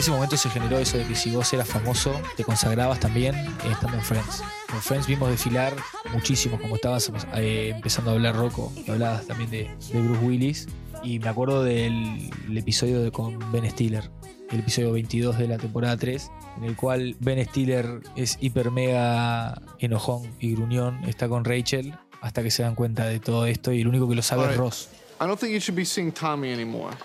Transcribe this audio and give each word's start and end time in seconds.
ese 0.00 0.10
momento 0.10 0.38
se 0.38 0.48
generó 0.48 0.78
eso 0.78 0.96
de 0.96 1.04
que 1.04 1.14
si 1.14 1.30
vos 1.30 1.52
eras 1.52 1.68
famoso, 1.68 2.18
te 2.34 2.42
consagrabas 2.42 3.00
también 3.00 3.34
eh, 3.34 3.50
estando 3.70 3.98
en 3.98 4.02
Friends. 4.02 4.42
En 4.72 4.80
Friends 4.80 5.06
vimos 5.06 5.28
desfilar 5.28 5.76
muchísimos, 6.14 6.58
como 6.58 6.76
estabas 6.76 7.12
eh, 7.34 7.72
empezando 7.76 8.10
a 8.10 8.14
hablar 8.14 8.34
Rocco, 8.34 8.72
hablabas 8.88 9.26
también 9.26 9.50
de, 9.50 9.70
de 9.92 10.00
Bruce 10.00 10.24
Willis. 10.24 10.68
Y 11.02 11.18
me 11.18 11.28
acuerdo 11.28 11.62
del 11.64 12.30
el 12.48 12.56
episodio 12.56 13.02
de, 13.02 13.12
con 13.12 13.38
Ben 13.52 13.70
Stiller, 13.70 14.10
el 14.50 14.60
episodio 14.60 14.90
22 14.92 15.36
de 15.36 15.48
la 15.48 15.58
temporada 15.58 15.98
3, 15.98 16.30
en 16.56 16.64
el 16.64 16.76
cual 16.76 17.14
Ben 17.20 17.44
Stiller 17.44 18.00
es 18.16 18.38
hiper 18.40 18.70
mega 18.70 19.60
enojón 19.80 20.22
y 20.40 20.54
gruñón, 20.54 21.04
está 21.04 21.28
con 21.28 21.44
Rachel, 21.44 21.94
hasta 22.22 22.42
que 22.42 22.50
se 22.50 22.62
dan 22.62 22.74
cuenta 22.74 23.04
de 23.04 23.20
todo 23.20 23.44
esto 23.44 23.70
y 23.70 23.82
el 23.82 23.88
único 23.88 24.08
que 24.08 24.14
lo 24.14 24.22
sabe 24.22 24.50
es. 24.50 24.56
Ross. 24.56 24.88
I 25.20 25.26
don't 25.26 25.38
think 25.38 25.52
you 25.52 25.60
should 25.60 25.76
be 25.76 25.84
seeing 25.84 26.10
Tommy 26.10 26.50
anymore. 26.54 26.96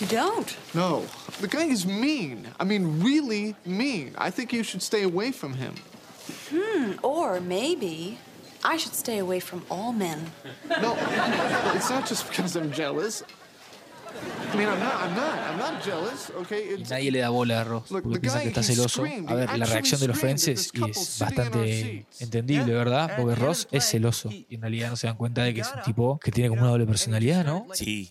You 0.00 0.06
don't? 0.06 0.56
No, 0.74 1.04
the 1.40 1.48
guy 1.48 1.64
is 1.64 1.86
mean. 1.86 2.48
I 2.58 2.64
mean, 2.64 3.02
really 3.02 3.54
mean. 3.64 4.12
I 4.18 4.30
think 4.30 4.52
you 4.52 4.62
should 4.62 4.82
stay 4.82 5.02
away 5.02 5.32
from 5.32 5.54
him. 5.54 5.74
Or 7.02 7.40
maybe 7.40 8.18
I 8.64 8.76
should 8.76 8.94
stay 8.94 9.18
away 9.18 9.40
from 9.40 9.62
all 9.70 9.92
men. 9.92 10.18
No, 10.82 10.96
it's 11.74 11.90
not 11.90 12.08
just 12.08 12.28
because 12.28 12.56
I'm 12.56 12.72
jealous. 12.72 13.22
I 14.52 14.56
mean, 14.56 14.68
I'm 14.68 14.78
not. 14.78 14.94
I'm 14.94 15.14
not. 15.14 15.38
I'm 15.38 15.58
not 15.58 15.84
jealous. 15.84 16.30
Okay. 16.42 16.76
Y 16.78 16.84
nadie 16.84 17.10
le 17.10 17.18
da 17.18 17.30
bola 17.30 17.60
a 17.60 17.64
Ross 17.64 17.90
Look, 17.90 18.04
porque 18.04 18.14
the 18.14 18.20
piensa 18.20 18.38
guy, 18.38 18.44
que 18.44 18.48
está 18.48 18.62
celoso. 18.62 19.04
A 19.04 19.34
ver, 19.34 19.58
la 19.58 19.66
reacción 19.66 20.00
de 20.00 20.08
los 20.08 20.18
Friends 20.18 20.48
es, 20.48 20.72
bastante 21.18 22.06
entendible, 22.20 22.72
¿verdad? 22.72 23.16
Porque 23.16 23.34
Ross 23.34 23.68
es 23.70 23.84
celoso 23.84 24.30
y 24.30 24.46
en 24.50 24.60
realidad 24.60 24.90
no 24.90 24.96
se 24.96 25.06
dan 25.06 25.16
cuenta 25.16 25.42
de 25.42 25.54
que 25.54 25.60
es 25.60 25.72
un 25.74 25.82
tipo 25.82 26.18
que 26.22 26.30
tiene 26.30 26.48
como 26.48 26.62
una 26.62 26.70
doble 26.70 26.86
personalidad, 26.86 27.44
¿no? 27.44 27.66
Sí. 27.74 28.08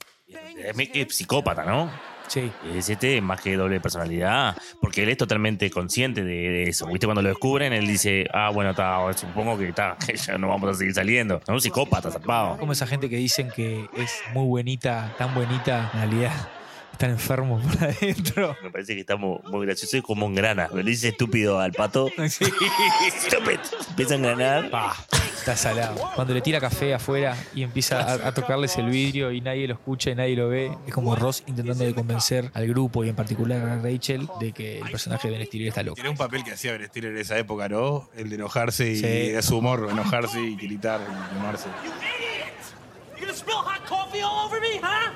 Es 0.58 0.90
que 0.90 1.08
psicópata, 1.10 1.64
¿no? 1.66 1.90
Sí. 2.28 2.52
Es 2.76 2.90
este 2.90 3.22
más 3.22 3.42
que 3.42 3.56
doble 3.56 3.80
personalidad, 3.80 4.56
porque 4.82 5.04
él 5.04 5.10
es 5.10 5.18
totalmente 5.18 5.70
consciente 5.70 6.24
de, 6.24 6.50
de 6.50 6.64
eso. 6.64 6.88
¿Viste? 6.88 7.06
Cuando 7.06 7.22
lo 7.22 7.30
descubren, 7.30 7.74
él 7.74 7.86
dice, 7.86 8.26
ah, 8.34 8.50
bueno, 8.50 8.72
está, 8.72 9.00
supongo 9.14 9.58
que 9.58 9.70
está, 9.70 9.98
que 10.06 10.16
ya 10.18 10.38
no 10.38 10.48
vamos 10.48 10.70
a 10.70 10.74
seguir 10.74 10.94
saliendo. 10.94 11.42
Es 11.44 11.50
un 11.50 11.62
psicópata, 11.62 12.10
zarpado. 12.12 12.58
Como 12.58 12.72
esa 12.72 12.88
gente 12.88 13.10
que 13.10 13.18
dicen 13.18 13.50
que 13.54 13.88
es 13.96 14.22
muy 14.34 14.46
buenita, 14.46 15.14
tan 15.18 15.34
buenita, 15.36 15.92
en 15.94 16.00
realidad 16.00 16.34
están 16.94 17.10
enfermos 17.12 17.64
por 17.66 17.84
adentro. 17.84 18.56
Me 18.64 18.72
parece 18.72 18.94
que 18.96 19.02
está 19.02 19.16
muy, 19.18 19.40
muy 19.46 19.66
gracioso 19.66 19.98
y 19.98 20.02
como 20.02 20.26
un 20.26 20.36
grana. 20.36 20.70
Le 20.74 20.84
dice 20.84 21.10
estúpido 21.10 21.60
al 21.60 21.74
pato. 21.74 22.08
Estúpido. 22.18 23.60
Empieza 23.90 24.14
a 24.14 24.18
engranar. 24.18 24.70
Pa, 24.70 24.96
está 25.38 25.56
salado. 25.58 25.96
Cuando 26.16 26.34
le 26.34 26.42
tira 26.42 26.60
café 26.60 26.94
afuera 26.94 27.36
y 27.54 27.64
empieza 27.64 28.00
a, 28.02 28.28
a 28.30 28.34
tocarles 28.34 28.78
el 28.78 28.90
vidrio 28.90 29.32
y 29.32 29.42
nadie 29.42 29.68
lo 29.68 29.74
escucha 29.74 30.12
y 30.12 30.16
nadie 30.16 30.36
lo 30.36 30.48
ve, 30.50 30.72
es 30.88 30.94
como 30.94 31.16
Ross 31.16 31.44
intentando 31.48 31.84
de 31.84 31.94
convencer 31.94 32.50
al 32.54 32.68
grupo 32.68 33.04
y 33.04 33.10
en 33.10 33.16
particular 33.16 33.62
a 33.68 33.76
Rachel 33.82 34.28
de 34.40 34.52
que 34.54 34.80
el 34.80 34.90
personaje 34.90 35.30
de 35.30 35.38
Ben 35.38 35.46
Stiller 35.48 35.68
está 35.68 35.84
loco. 35.84 36.00
Era 36.00 36.10
un 36.10 36.18
papel 36.18 36.44
que 36.44 36.52
hacía 36.54 36.72
Ben 36.74 36.86
Stiller 36.88 37.12
en 37.12 37.18
esa 37.18 37.38
época, 37.38 37.68
¿no? 37.70 38.10
El 38.16 38.30
de 38.30 38.36
enojarse 38.36 38.90
y 38.92 38.96
Sí. 38.98 39.06
era 39.06 39.42
su 39.42 39.58
humor, 39.58 39.88
enojarse 39.92 40.40
y 40.42 40.56
gritar 40.56 41.02
y 41.02 41.34
quemarse. 41.36 41.68
You 43.16 43.20
gonna 43.26 43.34
spill 43.34 43.56
hot 43.56 43.86
coffee 43.88 44.22
all 44.22 44.48
over 44.48 44.60
me, 44.60 44.80
huh? 44.80 45.13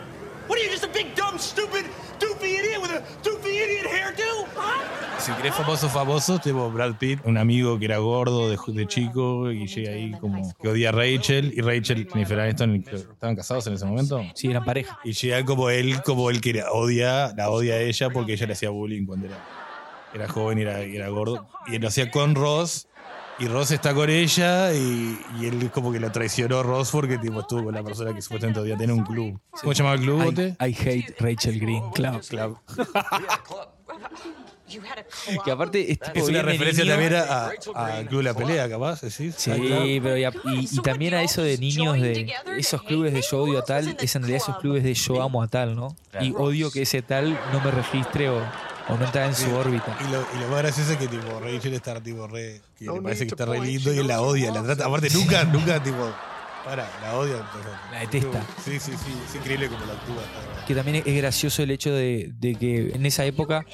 Si 5.20 5.32
querés 5.34 5.56
famosos 5.56 5.92
famosos, 5.92 6.42
tengo 6.42 6.72
Brad 6.72 6.96
Pitt, 6.96 7.20
un 7.26 7.38
amigo 7.38 7.78
que 7.78 7.86
era 7.86 7.98
gordo 7.98 8.50
de, 8.50 8.58
de 8.66 8.88
chico 8.88 9.52
y 9.52 9.68
llega 9.68 9.92
ahí 9.92 10.12
como 10.12 10.54
que 10.62 10.70
odia 10.70 10.90
a 10.90 10.92
Rachel 10.94 11.54
y 11.56 11.62
Rachel, 11.62 12.08
Jennifer 12.10 12.40
Aniston, 12.40 12.76
¿estaban 12.76 13.36
casados 13.36 13.68
en 13.68 13.74
ese 13.74 13.86
momento? 13.86 14.24
Sí, 14.36 14.50
eran 14.50 14.64
pareja. 14.64 14.98
Y 15.04 15.12
llega 15.12 15.44
como 15.44 15.70
él, 15.70 16.02
como 16.04 16.30
él 16.30 16.40
que 16.40 16.54
la 16.54 16.72
odia, 16.72 17.34
la 17.36 17.50
odia 17.50 17.76
a 17.76 17.80
ella 17.80 18.10
porque 18.10 18.34
ella 18.34 18.48
le 18.48 18.54
hacía 18.54 18.70
bullying 18.70 19.06
cuando 19.06 19.26
era, 19.26 19.38
era 20.14 20.28
joven 20.30 20.60
y 20.60 20.62
era, 20.62 20.86
y 20.86 20.96
era 20.96 21.10
gordo. 21.10 21.48
Y 21.68 21.76
él 21.76 21.82
lo 21.82 21.90
hacía 21.90 22.10
con 22.10 22.34
Ross. 22.36 22.88
Y 23.40 23.48
Ross 23.48 23.70
está 23.72 23.94
con 23.94 24.10
ella 24.10 24.74
y, 24.74 25.20
y 25.40 25.46
él 25.46 25.70
como 25.72 25.92
que 25.92 26.00
lo 26.00 26.12
traicionó 26.12 26.60
a 26.60 26.64
Ross 26.64 26.90
porque 26.92 27.20
tipo, 27.20 27.40
estuvo 27.42 27.66
con 27.66 27.76
la 27.76 27.84
persona 27.84 28.14
que 28.14 28.22
supuestamente 28.22 28.60
podía 28.60 28.76
tener 28.78 28.96
un 28.96 29.04
club. 29.06 29.40
¿Cómo 29.52 29.74
se 29.74 29.78
llamaba 29.78 29.96
el 29.96 30.02
club, 30.02 30.24
Bote? 30.24 30.56
I, 30.60 30.66
I 30.70 30.74
hate 30.76 31.16
Rachel 31.20 31.60
Green 31.60 31.90
Club. 31.92 32.22
Club. 32.28 32.58
Que 35.46 35.52
aparte 35.52 35.92
es, 35.94 35.98
tipo 35.98 36.20
Es 36.20 36.28
una 36.28 36.42
referencia 36.42 36.84
niño. 36.84 36.94
también 36.96 37.14
a, 37.16 37.46
a- 37.74 38.04
Club 38.06 38.18
de 38.18 38.24
la 38.24 38.34
Pelea, 38.34 38.70
capaz, 38.70 39.00
¿sí? 39.10 39.32
Sí, 39.32 40.00
pero 40.04 40.18
y, 40.18 40.26
a- 40.26 40.34
y- 40.44 40.68
y 40.70 40.82
también 40.82 41.14
a 41.14 41.22
eso 41.24 41.42
de 41.42 41.58
niños 41.58 41.94
de 42.02 42.34
esos 42.58 42.82
clubes 42.84 43.14
de 43.14 43.22
yo 43.22 43.44
odio 43.44 43.60
a 43.60 43.64
tal, 43.64 43.96
es 43.98 44.16
en 44.18 44.24
realidad 44.24 44.42
esos 44.44 44.58
clubes 44.58 44.84
de 44.84 44.94
yo 44.94 45.22
amo 45.22 45.42
a 45.42 45.48
tal, 45.48 45.74
¿no? 45.78 45.96
Y 46.20 46.34
odio 46.36 46.70
que 46.70 46.82
ese 46.82 47.02
tal 47.02 47.40
no 47.54 47.62
me 47.62 47.72
registre 47.72 48.30
o, 48.30 48.42
o 48.90 48.98
no 48.98 49.06
está 49.06 49.26
en 49.26 49.36
su 49.36 49.54
órbita. 49.54 49.98
Y 50.08 50.12
lo, 50.12 50.22
y 50.36 50.40
lo 50.40 50.48
más 50.50 50.60
gracioso 50.60 50.94
es 50.94 50.98
que 50.98 51.08
tipo 51.08 51.40
Rachel 51.40 51.74
está 51.74 52.02
tipo 52.02 52.28
re. 52.28 52.62
que 52.78 52.86
le 52.86 53.02
parece 53.02 53.26
que 53.28 53.34
está 53.34 53.46
re 53.46 53.60
lindo 53.60 53.94
y 53.94 54.00
él 54.00 54.08
la 54.08 54.22
odia, 54.22 54.52
la 54.52 54.64
trata. 54.64 54.86
Aparte 54.86 55.10
nunca, 55.12 55.44
nunca 55.44 55.82
tipo. 55.82 56.12
Para, 56.66 56.90
la 57.02 57.16
odia. 57.16 57.38
entonces, 57.38 57.72
La 57.92 58.00
detesta. 58.02 58.46
Sí, 58.66 58.78
sí, 58.80 58.92
sí. 58.92 59.14
Es 59.30 59.36
increíble 59.36 59.70
como 59.70 59.86
la 59.86 59.94
actúa. 59.94 60.22
Que 60.68 60.76
también 60.76 61.02
es 61.06 61.16
gracioso 61.16 61.64
el 61.64 61.72
hecho 61.72 61.94
de, 61.94 62.34
de 62.40 62.56
que 62.56 62.92
en 62.94 63.06
esa 63.06 63.24
época, 63.24 63.66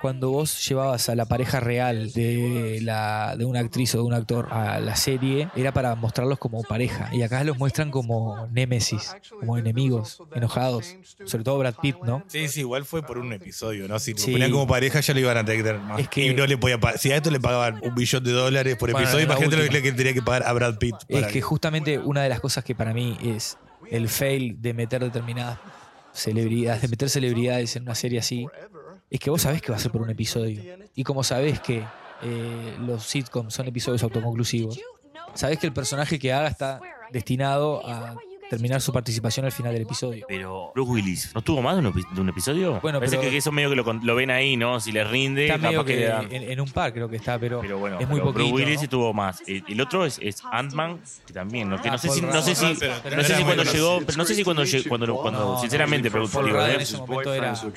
cuando 0.00 0.30
vos 0.30 0.66
llevabas 0.68 1.08
a 1.08 1.14
la 1.14 1.26
pareja 1.26 1.60
real 1.60 2.12
de, 2.12 2.78
la, 2.82 3.34
de 3.36 3.44
una 3.44 3.60
actriz 3.60 3.94
o 3.94 3.98
de 3.98 4.04
un 4.04 4.14
actor 4.14 4.48
a 4.50 4.80
la 4.80 4.96
serie, 4.96 5.48
era 5.54 5.72
para 5.72 5.94
mostrarlos 5.94 6.38
como 6.38 6.62
pareja. 6.62 7.10
Y 7.12 7.22
acá 7.22 7.44
los 7.44 7.58
muestran 7.58 7.90
como 7.90 8.46
némesis, 8.52 9.14
como 9.38 9.58
enemigos, 9.58 10.22
enojados. 10.34 10.96
Sobre 11.24 11.44
todo 11.44 11.58
Brad 11.58 11.74
Pitt, 11.80 11.96
¿no? 12.04 12.24
Sí, 12.28 12.48
sí, 12.48 12.60
igual 12.60 12.84
fue 12.84 13.02
por 13.02 13.18
un 13.18 13.32
episodio, 13.32 13.86
¿no? 13.88 13.98
Si 13.98 14.12
lo 14.12 14.18
Sí. 14.18 14.32
ponían 14.32 14.50
como 14.50 14.66
pareja 14.66 15.00
ya 15.00 15.12
lo 15.14 15.20
iban 15.20 15.36
a 15.36 15.44
tener 15.44 15.78
más. 15.78 16.00
Es 16.00 16.08
que- 16.08 16.26
y 16.26 16.34
no 16.34 16.46
le 16.46 16.56
podía 16.56 16.78
pagar. 16.78 16.98
Si 16.98 17.12
a 17.12 17.16
esto 17.16 17.30
le 17.30 17.40
pagaban 17.40 17.80
un 17.82 17.94
billón 17.94 18.24
de 18.24 18.32
dólares 18.32 18.76
por 18.76 18.90
episodio, 18.90 19.24
imagínate 19.24 19.56
lo 19.56 19.82
que 19.82 19.92
tenía 19.92 20.14
que 20.14 20.22
pagar 20.22 20.44
a 20.46 20.52
Brad 20.52 20.78
Pitt. 20.78 20.94
Es 21.08 21.20
para 21.20 21.28
que 21.32 21.40
justamente 21.42 21.98
una 21.98 22.22
de 22.22 22.28
las 22.28 22.40
cosas 22.40 22.64
que 22.64 22.74
para 22.74 22.94
mí 22.94 23.16
es 23.22 23.58
el 23.90 24.08
fail 24.08 24.60
de 24.62 24.72
meter 24.74 25.02
determinadas 25.02 25.58
celebridades, 26.12 26.82
de 26.82 26.88
meter 26.88 27.08
celebridades 27.10 27.76
en 27.76 27.82
una 27.84 27.94
serie 27.94 28.18
así, 28.18 28.46
es 29.10 29.20
que 29.20 29.30
vos 29.30 29.42
sabés 29.42 29.60
que 29.60 29.72
va 29.72 29.76
a 29.76 29.80
ser 29.80 29.90
por 29.90 30.02
un 30.02 30.10
episodio. 30.10 30.62
Y 30.94 31.04
como 31.04 31.24
sabés 31.24 31.60
que 31.60 31.84
eh, 32.22 32.76
los 32.80 33.04
sitcoms 33.04 33.52
son 33.52 33.66
episodios 33.66 34.02
autoconclusivos, 34.02 34.80
sabés 35.34 35.58
que 35.58 35.66
el 35.66 35.72
personaje 35.72 36.18
que 36.18 36.32
haga 36.32 36.48
está 36.48 36.80
destinado 37.10 37.84
a 37.86 38.16
terminar 38.50 38.80
su 38.82 38.92
participación 38.92 39.46
al 39.46 39.52
final 39.52 39.72
del 39.72 39.82
episodio. 39.82 40.26
Pero 40.28 40.72
Bruce 40.74 40.90
Willis, 40.90 41.30
¿no 41.34 41.40
tuvo 41.40 41.62
más 41.62 41.76
de 41.80 41.86
un, 41.86 41.94
de 42.14 42.20
un 42.20 42.28
episodio? 42.28 42.80
Bueno, 42.82 42.98
Parece 42.98 43.16
pero- 43.16 43.30
que 43.30 43.36
eso 43.38 43.50
medio 43.52 43.70
que 43.70 43.76
lo, 43.76 43.84
con- 43.84 44.04
lo 44.04 44.14
ven 44.14 44.30
ahí, 44.30 44.56
¿no? 44.56 44.80
Si 44.80 44.90
les 44.92 45.08
rinde, 45.08 45.46
Está 45.46 45.56
medio 45.58 45.84
que, 45.84 45.94
que 45.94 46.00
le 46.00 46.06
dan. 46.06 46.26
en, 46.32 46.42
en 46.50 46.60
un 46.60 46.68
par 46.70 46.92
creo 46.92 47.08
que 47.08 47.16
está, 47.16 47.38
pero, 47.38 47.60
Pero 47.60 47.78
bueno, 47.78 47.98
es 48.00 48.08
muy 48.08 48.18
pero 48.20 48.32
poquito. 48.32 48.48
Bruce 48.48 48.52
Willis 48.64 48.74
¿no? 48.74 48.80
sí 48.82 48.88
tuvo 48.88 49.14
más. 49.14 49.42
El, 49.46 49.62
el 49.68 49.80
otro 49.80 50.04
es, 50.04 50.18
es 50.20 50.42
Ant-Man, 50.50 51.00
que 51.26 51.32
también, 51.32 51.70
¿no? 51.70 51.80
Que 51.80 51.88
Ah, 51.88 51.92
no 51.92 51.98
sé 51.98 52.08
si, 52.10 52.20
no 52.20 52.42
sé 52.42 52.54
si, 52.54 52.64
no 52.66 53.22
sé 53.24 53.36
si 53.36 53.42
cuando 53.44 53.62
llegó, 53.64 54.00
pero 54.04 54.18
no 54.18 54.24
sé 54.24 54.34
si 54.34 54.44
cuando 54.44 54.64
llegó, 54.64 54.88
cuando, 54.88 55.16
cuando 55.16 55.60
sinceramente, 55.60 56.10
pero 56.10 56.24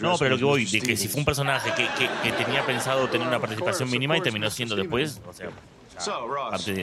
no, 0.01 0.17
pero 0.17 0.29
lo 0.31 0.37
que 0.37 0.43
voy, 0.43 0.65
de 0.65 0.81
que 0.81 0.97
si 0.97 1.07
fue 1.07 1.19
un 1.19 1.25
personaje 1.25 1.71
que, 1.75 1.87
que, 1.97 2.09
que 2.23 2.31
tenía 2.43 2.65
pensado 2.65 3.07
tener 3.07 3.27
una 3.27 3.39
participación 3.39 3.89
mínima 3.89 4.17
y 4.17 4.21
terminó 4.21 4.49
siendo 4.49 4.75
después, 4.75 5.21
o 5.27 5.33
sea, 5.33 5.49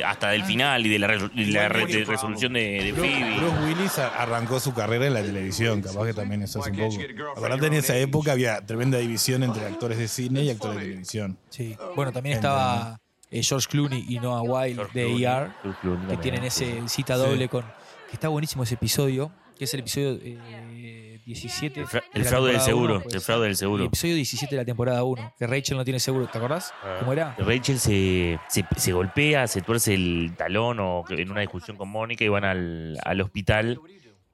hasta 0.05 0.29
del 0.31 0.45
final 0.45 0.85
y 0.87 0.89
de 0.89 0.99
la, 0.99 1.07
re- 1.09 1.31
y 1.35 1.45
la 1.47 1.69
re- 1.69 1.87
de 1.87 2.05
resolución 2.05 2.53
de, 2.55 2.93
Phoebe. 2.97 3.37
Bruce 3.39 3.57
Willis 3.67 3.99
a- 3.99 4.09
arrancó 4.23 4.61
su 4.61 4.73
carrera 4.75 5.07
en 5.07 5.15
la 5.15 5.23
televisión, 5.23 5.83
capaz 5.83 6.07
que 6.07 6.15
también 6.15 6.43
eso 6.43 6.61
hace 6.61 6.71
un 6.71 6.77
poco. 6.79 6.97
Aparte 7.37 7.67
en 7.67 7.75
esa 7.75 7.97
época 7.97 8.33
había 8.33 8.65
tremenda 8.65 8.99
división 8.99 9.43
entre 9.43 9.65
actores 9.67 9.99
de 9.99 10.09
cine 10.09 10.43
y 10.45 10.51
actores 10.51 10.77
de 10.79 10.83
televisión. 10.85 11.39
Sí. 11.51 11.77
Bueno, 11.97 12.13
también 12.13 12.37
estaba 12.37 13.01
eh, 13.31 13.43
George 13.43 13.69
Clooney 13.71 14.05
y 14.09 14.19
Noah 14.19 14.43
Wild 14.43 14.77
George 14.77 14.99
de 14.99 15.05
Clooney, 15.07 15.25
ER, 15.25 15.51
George 15.63 15.81
Clooney 15.81 16.01
que 16.01 16.07
también, 16.15 16.21
tienen 16.21 16.51
sí. 16.51 16.65
ese 16.65 16.89
cita 16.89 17.17
doble 17.17 17.49
con. 17.49 17.63
que 18.09 18.15
está 18.15 18.29
buenísimo 18.29 18.63
ese 18.65 18.75
episodio, 18.75 19.31
que 19.59 19.65
es 19.65 19.75
el 19.75 19.81
episodio 19.81 20.19
eh, 20.23 21.10
17. 21.35 21.81
El, 21.81 21.87
fra- 21.87 22.01
de 22.01 22.07
el 22.19 22.23
la 22.25 22.29
fraude 22.29 22.53
del 22.53 22.61
seguro, 22.61 22.95
uno, 22.95 23.03
pues. 23.03 23.15
el 23.15 23.21
fraude 23.21 23.43
del 23.45 23.51
El 23.51 23.57
seguro. 23.57 23.85
episodio 23.85 24.15
17 24.17 24.55
de 24.55 24.61
la 24.61 24.65
temporada 24.65 25.05
1, 25.05 25.35
que 25.39 25.47
Rachel 25.47 25.77
no 25.77 25.85
tiene 25.85 26.01
seguro, 26.01 26.27
¿te 26.27 26.39
acordás? 26.39 26.73
¿Cómo 27.01 27.13
era? 27.13 27.35
Rachel 27.39 27.79
se, 27.79 28.39
se, 28.49 28.65
se 28.77 28.93
golpea, 28.93 29.47
se 29.47 29.63
tuerce 29.63 29.95
el 29.95 30.33
talón 30.37 30.79
o 30.81 31.05
en 31.11 31.31
una 31.31 31.41
discusión 31.41 31.77
con 31.77 31.89
Mónica 31.89 32.25
y 32.25 32.29
van 32.29 32.45
al, 32.45 32.99
al 33.05 33.21
hospital. 33.21 33.81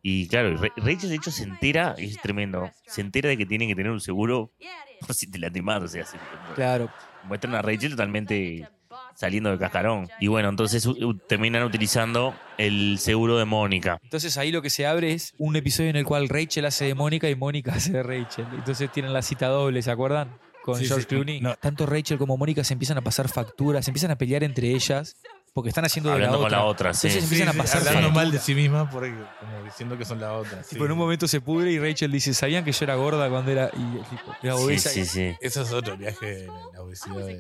Y 0.03 0.29
claro, 0.29 0.57
Ra- 0.57 0.73
Rachel 0.77 1.11
de 1.11 1.17
hecho 1.17 1.31
se 1.31 1.43
entera, 1.45 1.95
es 1.99 2.21
tremendo, 2.21 2.71
se 2.87 3.01
entera 3.01 3.29
de 3.29 3.37
que 3.37 3.45
tiene 3.47 3.67
que 3.67 3.75
tener 3.75 3.91
un 3.91 4.01
seguro 4.01 4.53
por 5.01 5.15
si 5.15 5.31
te 5.31 5.39
lastimás, 5.39 5.83
o 5.83 5.89
sea, 5.89 6.05
se- 6.05 6.17
Claro. 6.55 6.89
muestran 7.25 7.55
a 7.57 7.63
Rachel 7.63 7.91
totalmente 7.91 8.69
saliendo 9.17 9.51
de 9.51 9.59
cascarón. 9.59 10.09
Y 10.21 10.29
bueno, 10.29 10.49
entonces 10.49 10.89
terminan 11.27 11.65
utilizando 11.65 12.35
el 12.59 12.99
seguro 13.01 13.37
de 13.39 13.45
Mónica. 13.45 13.99
Entonces 14.05 14.37
ahí 14.39 14.53
lo 14.53 14.63
que 14.63 14.71
se 14.71 14.87
abre 14.87 15.13
es 15.13 15.35
un 15.39 15.57
episodio 15.57 15.91
en 15.91 15.97
el 15.97 16.05
cual 16.05 16.29
Rachel 16.29 16.65
hace 16.67 16.85
de 16.85 16.95
Mónica 16.95 17.29
y 17.29 17.35
Mónica 17.35 17.73
hace 17.77 17.93
de 17.93 18.03
Rachel. 18.05 18.47
Entonces 18.53 18.93
tienen 18.93 19.13
la 19.13 19.23
cita 19.23 19.49
doble, 19.49 19.83
¿se 19.83 19.91
acuerdan? 19.91 20.39
Con 20.63 20.77
Sí, 20.79 20.87
George 20.87 21.03
sí. 21.03 21.09
Clooney. 21.09 21.41
No. 21.41 21.55
Tanto 21.57 21.87
Rachel 21.87 22.19
como 22.19 22.37
Mónica 22.37 22.63
se 22.65 22.73
empiezan 22.75 22.99
a 22.99 23.01
pasar 23.03 23.29
facturas, 23.29 23.85
se 23.85 23.91
empiezan 23.91 24.11
a 24.11 24.17
pelear 24.19 24.43
entre 24.45 24.71
ellas 24.71 25.17
porque 25.57 25.71
están 25.71 25.87
haciendo 25.87 26.11
de 26.11 26.17
Hablando 26.17 26.37
la 26.37 26.39
con 26.43 26.47
otra. 26.49 26.59
la 26.59 26.65
otra, 26.67 26.93
sí. 26.95 27.07
Entonces 27.07 27.29
Sí, 27.31 27.35
empiezan 27.35 27.55
Sí, 27.55 27.59
a 27.59 27.63
sí, 27.67 27.73
pasar 27.79 27.89
hablando 27.89 28.11
mal 28.15 28.31
de 28.31 28.39
sí 28.39 28.55
misma, 28.55 28.91
porque, 28.91 29.15
como 29.41 29.65
diciendo 29.65 29.97
que 29.97 30.05
son 30.05 30.21
la 30.21 30.35
otra. 30.35 30.63
sí. 30.63 30.75
Tipo, 30.75 30.85
en 30.85 30.93
un 30.93 30.99
momento 30.99 31.27
se 31.27 31.41
pudre 31.41 31.73
y 31.73 31.79
Rachel 31.79 32.13
dice, 32.13 32.35
¿sabían 32.35 32.63
que 32.63 32.73
yo 32.73 32.85
era 32.85 32.95
gorda 32.97 33.29
cuando 33.31 33.51
era, 33.51 33.71
y, 33.73 33.99
tipo, 34.11 34.35
era 34.43 34.55
Sí, 34.57 34.63
obesa? 34.63 34.91
sí, 34.91 35.07
sí. 35.07 35.35
Eso 35.41 35.63
es 35.63 35.73
otro 35.73 35.97
viaje 35.97 36.27
de 36.27 36.47
la 36.75 36.83
obesidad 36.83 37.17
de, 37.17 37.39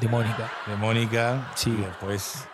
De 0.00 0.08
Mónica. 0.08 0.52
de 0.68 0.76
Mónica. 0.76 1.50
Sí. 1.56 1.70
Y 1.76 1.82
después. 1.84 2.44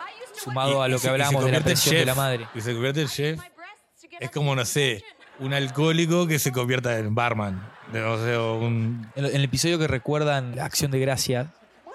Sumado 0.43 0.79
y- 0.81 0.85
a 0.85 0.87
lo 0.87 0.99
que 0.99 1.07
hablábamos 1.07 1.45
de 1.45 1.51
la 1.51 1.59
presión 1.61 1.93
de 1.93 1.99
chef. 1.99 2.07
la 2.07 2.15
madre. 2.15 2.47
Y 2.55 2.61
se 2.61 2.73
convierte 2.73 3.01
en 3.03 3.07
chef. 3.07 3.39
Es 4.19 4.31
como, 4.31 4.55
no 4.55 4.65
sé, 4.65 5.03
un 5.39 5.53
alcohólico 5.53 6.25
que 6.27 6.39
se 6.39 6.51
convierta 6.51 6.97
en 6.97 7.13
barman. 7.13 7.61
De- 7.93 8.01
O 8.03 8.17
sea, 8.25 8.41
un. 8.41 9.07
En, 9.15 9.25
en 9.25 9.35
el 9.35 9.43
episodio 9.43 9.77
que 9.77 9.87
recuerdan 9.87 10.55
la 10.55 10.65
acción 10.65 10.89
de 10.91 10.99
gracias, 10.99 11.47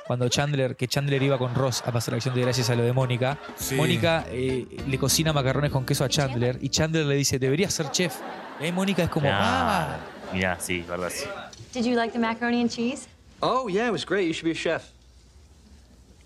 cuando 0.07 0.29
Chandler, 0.29 0.77
que 0.77 0.87
Chandler 0.87 1.23
iba 1.23 1.39
con 1.39 1.55
Ross 1.55 1.83
a 1.87 1.91
pasar 1.93 2.13
la 2.13 2.17
acción 2.17 2.35
de 2.35 2.43
gracias 2.43 2.69
a 2.71 2.75
lo 2.75 2.83
de 2.83 2.93
Mónica, 2.93 3.39
Sí. 3.57 3.75
Mónica 3.75 4.27
eh, 4.29 4.67
le 4.87 4.99
cocina 4.99 5.33
macarrones 5.33 5.71
con 5.71 5.87
queso 5.87 6.05
a 6.05 6.09
Chandler 6.09 6.59
y 6.61 6.69
Chandler 6.69 7.07
le 7.07 7.15
dice, 7.17 7.39
deberías 7.39 7.73
ser 7.73 7.91
chef. 7.91 8.15
Y 8.61 8.65
ahí 8.65 8.73
Mónica 8.73 9.03
es 9.03 9.09
como, 9.09 9.29
ah, 9.33 9.97
Mirá, 10.33 10.59
sí, 10.61 10.83
verdad. 10.89 11.11
sí. 11.11 11.25
Did 11.73 11.85
you 11.87 11.95
like 11.97 12.13
the 12.13 12.19
macaroni 12.19 12.61
and 12.61 12.71
cheese? 12.71 13.07
Oh, 13.41 13.69
yeah, 13.69 13.87
it 13.87 13.93
was 13.93 14.05
great. 14.07 14.27
You 14.27 14.33
should 14.35 14.45
be 14.45 14.53
a 14.53 14.55
chef. 14.55 14.85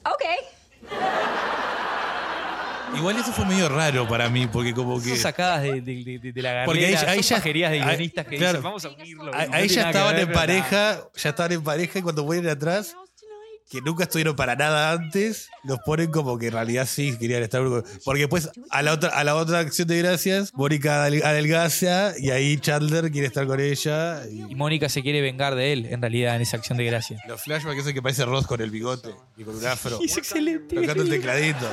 Okay. 0.05 0.37
Igual 2.97 3.17
eso 3.19 3.33
fue 3.33 3.45
medio 3.45 3.69
raro 3.69 4.09
para 4.09 4.29
mí, 4.31 4.47
porque 4.47 4.73
como 4.73 4.99
que. 5.01 5.11
son 5.11 5.19
sacadas 5.19 5.63
de, 5.63 5.81
de- 5.83 6.05
de- 6.05 6.19
de- 6.19 6.33
de 6.33 6.43
la 6.43 6.49
garrera, 6.51 6.67
Porque 6.67 6.87
ahí- 6.87 6.95
ahí 6.95 7.23
son 7.23 7.31
ya- 7.31 7.37
pajerías 7.37 7.71
de 7.71 7.81
ahí- 7.81 7.85
guionistas 7.87 8.27
que 8.27 8.37
claro. 8.39 8.53
dicen, 8.55 8.63
vamos 8.65 8.85
a 8.85 8.89
unirlo. 8.89 9.31
Ahí, 9.35 9.49
No 9.49 9.55
ahí 9.57 9.67
tiene 9.69 9.83
ya 9.83 9.89
estaban 9.91 10.13
ver, 10.15 10.23
en 10.23 10.29
nada. 10.31 10.41
pareja, 10.41 11.01
ya 11.15 11.29
estaban 11.31 11.53
en 11.53 11.63
pareja 11.65 11.99
y 11.99 12.03
cuando 12.03 12.25
vuelven 12.25 12.49
atrás, 12.51 12.97
que 13.71 13.83
nunca 13.83 14.05
estuvieron 14.05 14.35
para 14.35 14.57
nada 14.57 14.93
antes, 14.93 15.51
los 15.65 15.79
ponen 15.81 16.11
como 16.11 16.39
que 16.39 16.47
en 16.47 16.53
realidad 16.55 16.87
sí 16.91 17.17
querían 17.19 17.43
estar. 17.43 17.63
Porque 18.05 18.21
después 18.21 18.49
a 18.71 18.83
la 18.83 18.93
otra, 18.95 19.11
a 19.11 19.25
la 19.25 19.35
otra 19.35 19.59
acción 19.59 19.87
de 19.89 19.99
gracias, 19.99 20.55
Mónica 20.55 21.07
adel- 21.07 21.23
adelgaza 21.23 22.15
y 22.19 22.31
ahí 22.31 22.57
Chandler 22.59 23.11
quiere 23.11 23.27
estar 23.27 23.47
con 23.47 23.61
ella. 23.61 24.23
Y 24.31 24.53
Y 24.53 24.55
Mónica 24.55 24.89
se 24.89 25.03
quiere 25.03 25.21
vengar 25.21 25.55
de 25.55 25.73
él, 25.75 25.87
en 25.87 26.01
realidad, 26.01 26.37
en 26.37 26.43
esa 26.43 26.57
acción 26.57 26.79
de 26.79 26.85
gracia. 26.85 27.19
los 27.29 27.43
flashbacks 27.43 27.81
ese 27.81 27.93
que 27.95 28.01
parece 28.01 28.25
Ross 28.25 28.47
con 28.47 28.61
el 28.63 28.71
bigote 28.71 29.11
y 29.37 29.45
con 29.45 29.55
un 29.57 29.67
afro. 29.67 29.99
Es 30.03 30.17
excelente. 30.17 30.75
Tocando 30.75 31.03
el 31.03 31.11
tecladito. 31.11 31.67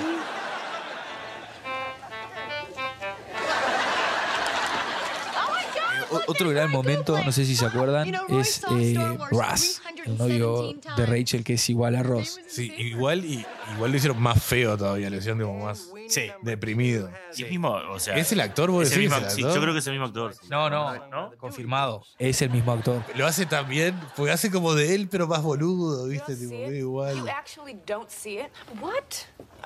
Otro 6.27 6.49
gran 6.49 6.69
momento, 6.71 7.17
no 7.23 7.31
sé 7.31 7.45
si 7.45 7.55
se 7.55 7.65
acuerdan, 7.65 8.13
es 8.29 8.61
eh, 8.71 8.95
Russ, 9.31 9.81
el 10.05 10.17
novio 10.17 10.73
de 10.97 11.05
Rachel, 11.05 11.43
que 11.43 11.53
es 11.53 11.69
igual 11.69 11.95
a 11.95 12.03
Ross. 12.03 12.39
Sí, 12.47 12.71
igual 12.77 13.25
y 13.25 13.45
igual 13.75 13.91
lo 13.91 13.97
hicieron 13.97 14.21
más 14.21 14.41
feo 14.43 14.77
todavía, 14.77 15.09
lo 15.09 15.17
hicieron 15.17 15.39
como 15.39 15.65
más 15.65 15.89
deprimido. 16.41 17.09
Y 17.35 17.43
el 17.43 17.49
mismo, 17.49 17.69
o 17.71 17.99
sea. 17.99 18.15
¿Es 18.17 18.31
el 18.31 18.41
actor, 18.41 18.71
vos 18.71 18.85
es 18.87 18.91
el 18.93 18.99
decís, 18.99 19.11
mismo- 19.11 19.25
el 19.25 19.31
sí, 19.31 19.41
actor? 19.41 19.55
yo 19.55 19.61
creo 19.61 19.73
que 19.73 19.79
es 19.79 19.87
el 19.87 19.93
mismo 19.93 20.05
actor. 20.07 20.35
No, 20.49 20.69
no, 20.69 21.07
¿No? 21.07 21.31
confirmado. 21.37 22.03
Es 22.19 22.41
el 22.41 22.49
mismo 22.49 22.71
actor. 22.73 23.01
Lo 23.15 23.25
hace 23.25 23.45
también, 23.45 23.99
porque 24.15 24.31
hace 24.31 24.51
como 24.51 24.73
de 24.73 24.95
él, 24.95 25.07
pero 25.09 25.27
más 25.27 25.41
boludo, 25.41 26.07
¿viste? 26.07 26.35
Tipo, 26.35 26.53
igual. 26.71 27.17
You 27.17 27.27
actually 27.29 27.77
don't 27.85 28.09
see 28.09 28.39
it? 28.39 28.47
What? 28.79 29.03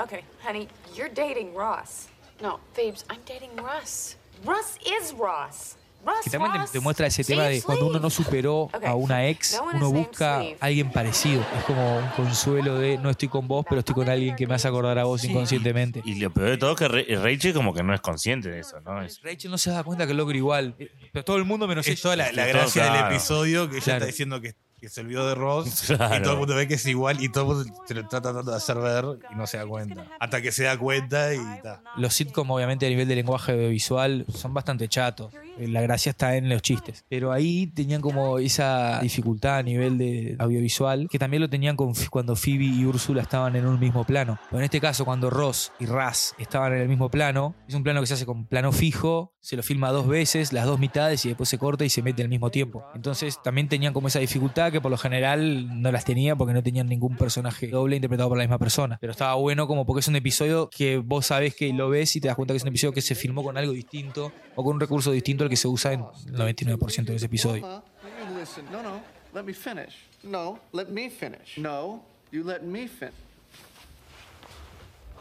Okay, 0.02 0.24
honey, 0.48 0.68
you're 0.96 1.14
dating 1.14 1.54
Ross. 1.54 2.08
No, 2.42 2.60
Phoebes, 2.74 3.06
I'm 3.10 3.20
dating 3.26 3.52
Russ. 3.58 4.16
Russ 4.46 4.78
is 4.86 5.14
Ross. 5.18 5.76
Que 6.24 6.30
también 6.30 6.66
te, 6.72 6.80
muestra 6.80 7.08
ese 7.08 7.24
tema 7.24 7.44
de 7.44 7.62
cuando 7.62 7.88
uno 7.88 8.00
no 8.00 8.10
superó 8.10 8.70
a 8.86 8.96
una 8.96 9.28
ex, 9.28 9.60
uno 9.74 9.92
busca 9.92 10.40
a 10.40 10.46
alguien 10.62 10.92
parecido. 10.92 11.42
Es 11.58 11.64
como 11.66 11.98
un 12.00 12.08
consuelo 12.16 12.76
de 12.80 12.98
no 12.98 13.10
estoy 13.10 13.28
con 13.30 13.48
vos, 13.48 13.66
pero 13.70 13.80
estoy 13.80 13.96
con 13.96 14.10
alguien 14.10 14.36
que 14.36 14.48
me 14.48 14.56
hace 14.56 14.68
acordar 14.68 14.98
a 15.00 15.04
vos 15.04 15.24
inconscientemente. 15.24 16.02
Y 16.06 16.16
lo 16.16 16.32
peor 16.32 16.50
de 16.50 16.58
todo 16.58 16.72
es 16.72 16.78
que 16.78 16.88
Ra- 16.88 17.22
Rachel 17.24 17.54
como 17.54 17.74
que 17.74 17.84
no 17.84 17.94
es 17.94 18.02
consciente 18.02 18.50
de 18.50 18.60
eso, 18.60 18.80
¿no? 18.82 19.02
Es- 19.02 19.22
Rachel 19.22 19.52
no 19.52 19.58
se 19.58 19.72
da 19.72 19.84
cuenta 19.84 20.08
que 20.08 20.14
logra 20.14 20.36
igual. 20.36 20.76
Pero 21.12 21.24
todo 21.26 21.38
el 21.38 21.46
mundo 21.46 21.68
menos 21.68 21.86
Es 21.88 21.94
ella. 21.94 22.02
toda 22.02 22.16
la, 22.16 22.32
la 22.32 22.46
gracia 22.48 22.92
del 22.92 23.06
episodio 23.12 23.70
que 23.70 23.76
ella 23.78 23.84
Claro. 23.86 23.98
está 24.00 24.06
diciendo 24.08 24.42
que, 24.42 24.56
que 24.80 24.88
se 24.90 25.02
olvidó 25.02 25.28
de 25.28 25.36
Ross 25.36 25.84
Claro. 25.88 26.16
y 26.16 26.22
todo 26.22 26.34
el 26.34 26.40
mundo 26.40 26.56
ve 26.56 26.68
que 26.68 26.76
es 26.76 26.86
igual 26.86 27.22
y 27.24 27.30
todo 27.30 27.52
el 27.62 27.68
mundo 27.68 27.84
se 27.88 27.94
lo 27.94 28.02
está 28.02 28.22
tratando 28.22 28.50
de 28.52 28.58
hacer 28.58 28.78
ver 28.78 29.06
y 29.32 29.36
no 29.36 29.46
se 29.48 29.58
da 29.58 29.66
cuenta. 29.66 30.06
Hasta 30.20 30.42
que 30.42 30.52
se 30.52 30.64
da 30.64 30.78
cuenta 30.78 31.34
y 31.34 31.38
está. 31.38 31.82
Los 31.98 32.14
sitcom, 32.14 32.50
obviamente, 32.52 32.86
a 32.86 32.90
nivel 32.90 33.08
de 33.08 33.16
lenguaje 33.16 33.52
audiovisual, 33.52 34.26
son 34.34 34.54
bastante 34.54 34.88
chatos. 34.88 35.34
Eh, 35.58 35.68
La 35.68 35.82
gracia 35.82 36.12
está 36.12 36.36
en 36.36 36.50
los 36.50 36.62
chistes. 36.62 37.06
Pero 37.10 37.32
ahí 37.32 37.68
tenían 37.68 38.02
como 38.02 38.40
esa 38.40 39.00
dificultad 39.02 39.58
a 39.58 39.64
nivel 39.64 39.98
de 39.98 40.36
audiovisual, 40.40 41.08
que 41.10 41.20
también 41.20 41.42
lo 41.42 41.50
tenían 41.50 41.76
con, 41.76 41.94
cuando 42.10 42.36
Phoebe 42.36 42.66
y 42.66 42.86
Úrsula 42.86 43.22
estaban 43.22 43.56
en 43.56 43.66
un 43.66 43.80
mismo 43.80 44.04
plano. 44.04 44.40
Pero 44.50 44.60
en 44.60 44.66
este 44.66 44.80
caso, 44.80 45.06
cuando 45.06 45.30
Ross 45.30 45.72
y 45.80 45.86
Raz 45.86 46.34
estaban 46.38 46.74
en 46.74 46.82
el 46.82 46.90
mismo 46.90 47.10
plano, 47.10 47.56
es 47.68 47.76
un 47.76 47.84
plano 47.84 48.02
que 48.02 48.08
se 48.08 48.14
hace 48.16 48.26
con 48.26 48.46
plano 48.46 48.72
fijo, 48.72 49.34
se 49.42 49.56
lo 49.56 49.64
filma 49.64 49.92
dos 49.92 50.08
veces, 50.08 50.54
las 50.54 50.66
dos 50.66 50.80
mitades, 50.80 51.26
y 51.26 51.30
después 51.30 51.50
se 51.50 51.58
corta 51.58 51.86
y 51.86 51.90
se 51.90 52.02
mete 52.02 52.22
al 52.22 52.30
mismo 52.30 52.52
tiempo. 52.52 52.84
Entonces 52.94 53.40
también 53.44 53.70
tenían 53.70 53.94
como 53.94 54.08
esa 54.08 54.20
dificultad 54.20 54.72
que 54.72 54.82
por 54.82 54.92
lo 54.92 54.98
general 54.98 55.82
no 55.82 55.92
las 55.92 56.06
tenía 56.06 56.36
porque 56.36 56.54
no 56.54 56.64
tenían 56.64 56.88
ningún 56.88 57.16
personaje 57.16 57.68
doble 57.68 57.96
interpretado 57.96 58.30
por 58.30 58.38
la 58.38 58.44
misma 58.44 58.60
persona. 58.60 58.98
Pero 59.00 59.12
estaba 59.12 59.36
bueno 59.36 59.68
como 59.68 59.86
porque 59.86 60.02
es 60.02 60.08
un 60.08 60.16
episodio 60.16 60.70
que 60.70 60.98
vos 60.98 61.28
sabés 61.28 61.56
que 61.56 61.72
lo 61.74 61.90
ves 61.90 62.16
y 62.16 62.22
te 62.22 62.28
das 62.28 62.36
cuenta 62.36 62.54
que 62.54 62.58
es 62.58 62.64
un 62.64 62.70
episodio 62.70 62.94
que 62.94 63.02
se 63.02 63.16
filmó 63.16 63.44
con 63.44 63.58
algo 63.58 63.72
distinto 63.72 64.32
o 64.56 64.64
con 64.64 64.76
un 64.76 64.80
recurso 64.80 65.12
distinto 65.12 65.49
que 65.50 65.56
se 65.58 65.68
usa 65.68 65.94
en 65.94 66.02
el 66.28 66.36
99% 66.36 67.06
de 67.06 67.16
ese 67.16 67.26
episodio. 67.26 67.84
Let 68.04 68.30
me 68.30 68.40
listen. 68.40 68.66
No, 68.72 68.82
no. 68.84 69.02
Let 69.34 69.44
me 69.44 69.54
finish. 69.54 69.96
No, 70.24 70.60
let 70.74 70.88
me 70.88 71.10
finish. 71.10 71.58
No, 71.58 72.04
you 72.32 72.44
let 72.44 72.62
me 72.62 72.88
finish. 72.88 73.14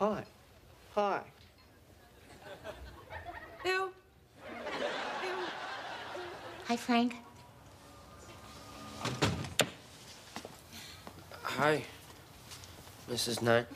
Hi. 0.01 0.25
Hi. 0.95 1.21
Ew. 3.65 3.93
Hi, 6.69 6.77
Frank. 6.77 7.15
Hi, 11.59 11.83
Mrs. 13.11 13.41
Knight. 13.41 13.67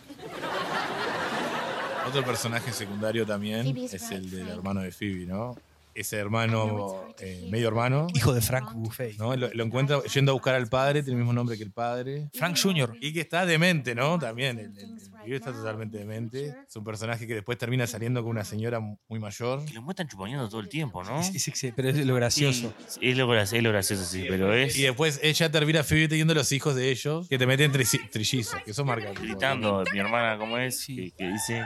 Otro 2.07 2.25
personaje 2.25 2.73
secundario 2.73 3.25
también 3.27 3.65
Phoebe's 3.65 3.95
es 3.95 4.03
right, 4.03 4.13
el 4.13 4.31
del 4.31 4.41
Frank. 4.45 4.57
hermano 4.59 4.81
de 4.83 4.91
Phoebe, 4.93 5.27
¿no? 5.27 5.57
Ese 5.95 6.17
hermano, 6.17 7.07
eh, 7.19 7.49
medio 7.51 7.69
hermano, 7.69 8.07
Hijo 8.15 8.33
de 8.33 8.41
Frank 8.41 8.73
Buffet. 8.75 9.17
¿no? 9.19 9.37
Lo, 9.37 9.49
lo 9.53 9.65
encuentra 9.65 10.03
yendo 10.05 10.33
a 10.33 10.35
buscar 10.35 10.55
al 10.55 10.69
padre, 10.69 11.03
tiene 11.03 11.13
el 11.13 11.19
mismo 11.19 11.33
nombre 11.33 11.57
que 11.57 11.63
el 11.65 11.73
padre. 11.73 12.29
Frank 12.35 12.57
Jr. 12.61 12.97
Y 13.01 13.13
que 13.13 13.21
está 13.21 13.45
demente, 13.47 13.95
¿no? 13.95 14.19
También, 14.19 14.59
el, 14.59 14.73
el, 14.79 15.33
está 15.35 15.53
totalmente 15.53 15.99
demente. 15.99 16.55
Es 16.69 16.77
un 16.77 16.85
personaje 16.85 17.27
que 17.27 17.35
después 17.35 17.59
termina 17.59 17.87
saliendo 17.87 18.23
con 18.23 18.31
una 18.31 18.45
señora 18.45 18.81
muy 18.81 19.19
mayor. 19.21 19.65
Que 19.65 19.75
lo 19.75 19.83
muestran 19.83 20.09
chuponeando 20.09 20.49
todo 20.49 20.61
el 20.61 20.69
tiempo, 20.69 21.03
¿no? 21.05 21.21
Es, 21.21 21.35
es 21.35 21.49
excel- 21.49 21.73
pero 21.77 21.89
es 21.91 21.97
lo 22.07 22.15
gracioso. 22.15 22.73
Sí, 22.89 22.99
es, 23.03 23.17
lo 23.17 23.29
gracioso, 23.29 23.57
es 23.57 23.63
lo 23.63 23.71
gracioso, 23.71 24.05
sí, 24.05 24.25
pero 24.29 24.53
es 24.55 24.77
Y 24.79 24.83
después 24.83 25.21
ella 25.23 25.51
termina 25.51 25.83
Phoebe 25.85 26.09
teniendo 26.09 26.35
los 26.35 26.51
hijos 26.53 26.75
de 26.75 26.91
ellos, 26.91 27.29
que 27.29 27.39
te 27.39 27.47
meten 27.47 27.73
tri- 27.73 28.11
trillizos, 28.11 28.61
que 28.65 28.71
eso 28.71 28.85
marca. 28.85 29.13
gritando, 29.13 29.85
mi 29.93 29.99
hermana, 29.99 30.39
¿cómo 30.39 30.57
es? 30.59 30.81
Sí. 30.81 30.97
Que, 30.97 31.13
que 31.13 31.29
dice, 31.33 31.63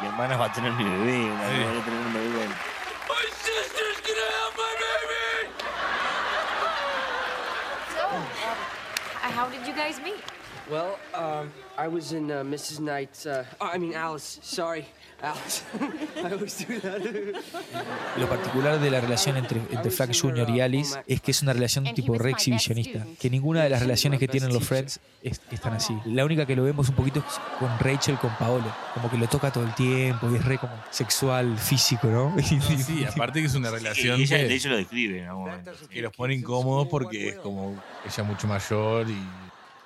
mi 0.00 0.06
hermana 0.06 0.36
va 0.36 0.46
a 0.46 0.52
tener 0.52 0.72
mi 0.72 0.84
bebé, 0.84 1.24
una 1.24 1.48
Sí. 1.48 1.58
va 1.62 1.80
a 1.80 1.84
tener 1.84 2.00
un 2.06 2.12
bebé. 2.14 2.44
How 9.34 9.48
did 9.48 9.66
you 9.66 9.74
guys 9.74 10.00
meet? 10.00 10.22
Well, 10.70 10.96
um, 11.12 11.52
I 11.76 11.88
was 11.88 12.12
in 12.12 12.30
uh, 12.30 12.44
Mrs. 12.44 12.78
Knight's. 12.78 13.26
Uh, 13.26 13.44
I 13.60 13.78
mean, 13.78 13.92
Alice. 13.92 14.38
Sorry, 14.42 14.86
That. 15.24 17.00
Lo 18.18 18.28
particular 18.28 18.78
de 18.78 18.90
la 18.90 19.00
relación 19.00 19.36
entre, 19.36 19.60
entre 19.70 19.90
Frank 19.90 20.12
Jr. 20.18 20.48
y 20.50 20.60
Alice 20.60 20.98
es 21.06 21.20
que 21.20 21.30
es 21.30 21.42
una 21.42 21.52
relación 21.52 21.84
tipo 21.94 22.18
re 22.18 22.30
exhibicionista. 22.30 23.06
Que 23.18 23.30
ninguna 23.30 23.62
de 23.62 23.70
las 23.70 23.80
relaciones 23.80 24.20
que 24.20 24.28
tienen 24.28 24.52
los 24.52 24.64
Friends 24.64 25.00
es, 25.22 25.40
están 25.50 25.74
así. 25.74 25.96
La 26.04 26.24
única 26.24 26.46
que 26.46 26.54
lo 26.54 26.64
vemos 26.64 26.88
un 26.88 26.94
poquito 26.94 27.20
es 27.20 27.40
con 27.58 27.70
Rachel, 27.78 28.16
con 28.18 28.34
Paolo. 28.36 28.70
Como 28.92 29.10
que 29.10 29.16
lo 29.16 29.26
toca 29.26 29.50
todo 29.50 29.64
el 29.64 29.74
tiempo 29.74 30.30
y 30.30 30.36
es 30.36 30.44
re 30.44 30.58
como 30.58 30.74
sexual, 30.90 31.56
físico, 31.58 32.08
¿no? 32.08 32.34
Sí, 32.44 33.04
aparte 33.04 33.40
que 33.40 33.46
es 33.46 33.54
una 33.54 33.68
Y 33.68 33.72
relación 33.72 34.20
ella, 34.20 34.36
que, 34.36 34.44
de 34.44 34.54
hecho 34.54 34.68
lo 34.68 34.76
describe 34.76 35.20
en 35.22 35.28
algún 35.28 35.44
momento. 35.44 35.72
que 35.88 36.02
los 36.02 36.12
pone 36.12 36.34
incómodos 36.34 36.88
porque 36.88 37.28
es 37.30 37.34
como 37.36 37.80
ella 38.04 38.22
mucho 38.24 38.46
mayor 38.46 39.08
y 39.08 39.16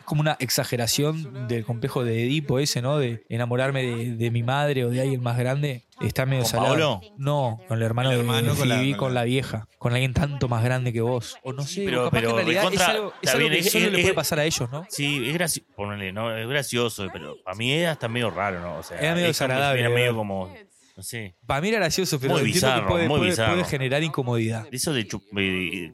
como 0.08 0.20
una 0.22 0.36
exageración 0.40 1.46
del 1.48 1.64
complejo 1.64 2.02
de 2.04 2.24
Edipo 2.24 2.58
ese, 2.58 2.82
¿no? 2.82 2.98
De 2.98 3.24
enamorarme 3.28 3.82
de, 3.82 4.16
de 4.16 4.30
mi 4.30 4.42
madre 4.42 4.84
o 4.84 4.90
de 4.90 5.00
alguien 5.00 5.22
más 5.22 5.38
grande. 5.38 5.84
Está 6.00 6.26
medio 6.26 6.42
¿Con 6.42 6.50
salado. 6.50 6.68
Paolo? 6.68 7.00
No, 7.16 7.60
con 7.68 7.78
el 7.78 7.82
hermano, 7.84 8.12
El 8.12 8.20
hermano 8.20 8.52
de 8.52 8.58
con 8.58 8.68
la- 8.68 8.96
con 8.96 9.14
la- 9.14 9.24
vieja. 9.24 9.66
Con 9.78 9.92
alguien 9.92 10.14
tanto 10.14 10.48
más 10.48 10.62
grande 10.62 10.92
que 10.92 11.00
vos. 11.00 11.36
O 11.42 11.52
no 11.52 11.62
sé, 11.62 11.84
Pero- 11.84 12.04
capaz 12.04 12.10
pero 12.20 12.28
que 12.28 12.30
en 12.30 12.36
realidad 12.46 12.62
recontra- 12.62 12.82
es 12.84 12.88
algo, 12.88 13.08
es 13.08 13.14
está 13.22 13.32
algo 13.36 13.48
bien, 13.48 13.52
que 13.62 13.66
es- 13.66 13.72
solo 13.72 13.84
es- 13.86 13.92
le 13.92 13.98
puede 14.02 14.14
pasar 14.14 14.38
a 14.38 14.44
ellos, 14.44 14.70
¿no? 14.70 14.86
Sí, 14.88 15.22
es, 15.28 15.34
graci 15.34 15.60
ponele, 15.60 16.12
¿no? 16.12 16.36
es 16.36 16.48
gracioso, 16.48 17.08
pero 17.12 17.36
para 17.42 17.56
mí 17.56 17.72
era 17.72 17.92
hasta 17.92 18.08
medio 18.08 18.30
raro, 18.30 18.60
¿no? 18.60 18.76
O 18.78 18.82
sea, 18.82 18.98
Era 19.00 19.14
medio 19.14 19.26
desagradable, 19.26 19.80
Era 19.80 19.90
medio 19.90 20.14
como, 20.14 20.52
sé, 21.00 21.34
Para 21.46 21.60
mí 21.60 21.68
era 21.68 21.78
gracioso, 21.78 22.18
pero 22.20 22.34
Muy 22.34 22.42
entiendo 22.42 22.66
bizarro, 22.68 22.86
que 22.86 22.92
puede, 22.92 23.08
muy 23.08 23.18
puede- 23.18 23.30
bizarro. 23.30 23.52
puede 23.54 23.64
generar 23.64 24.02
incomodidad. 24.04 24.66
eso 24.70 24.92
de, 24.92 25.06
chup- 25.08 25.24
de, 25.32 25.92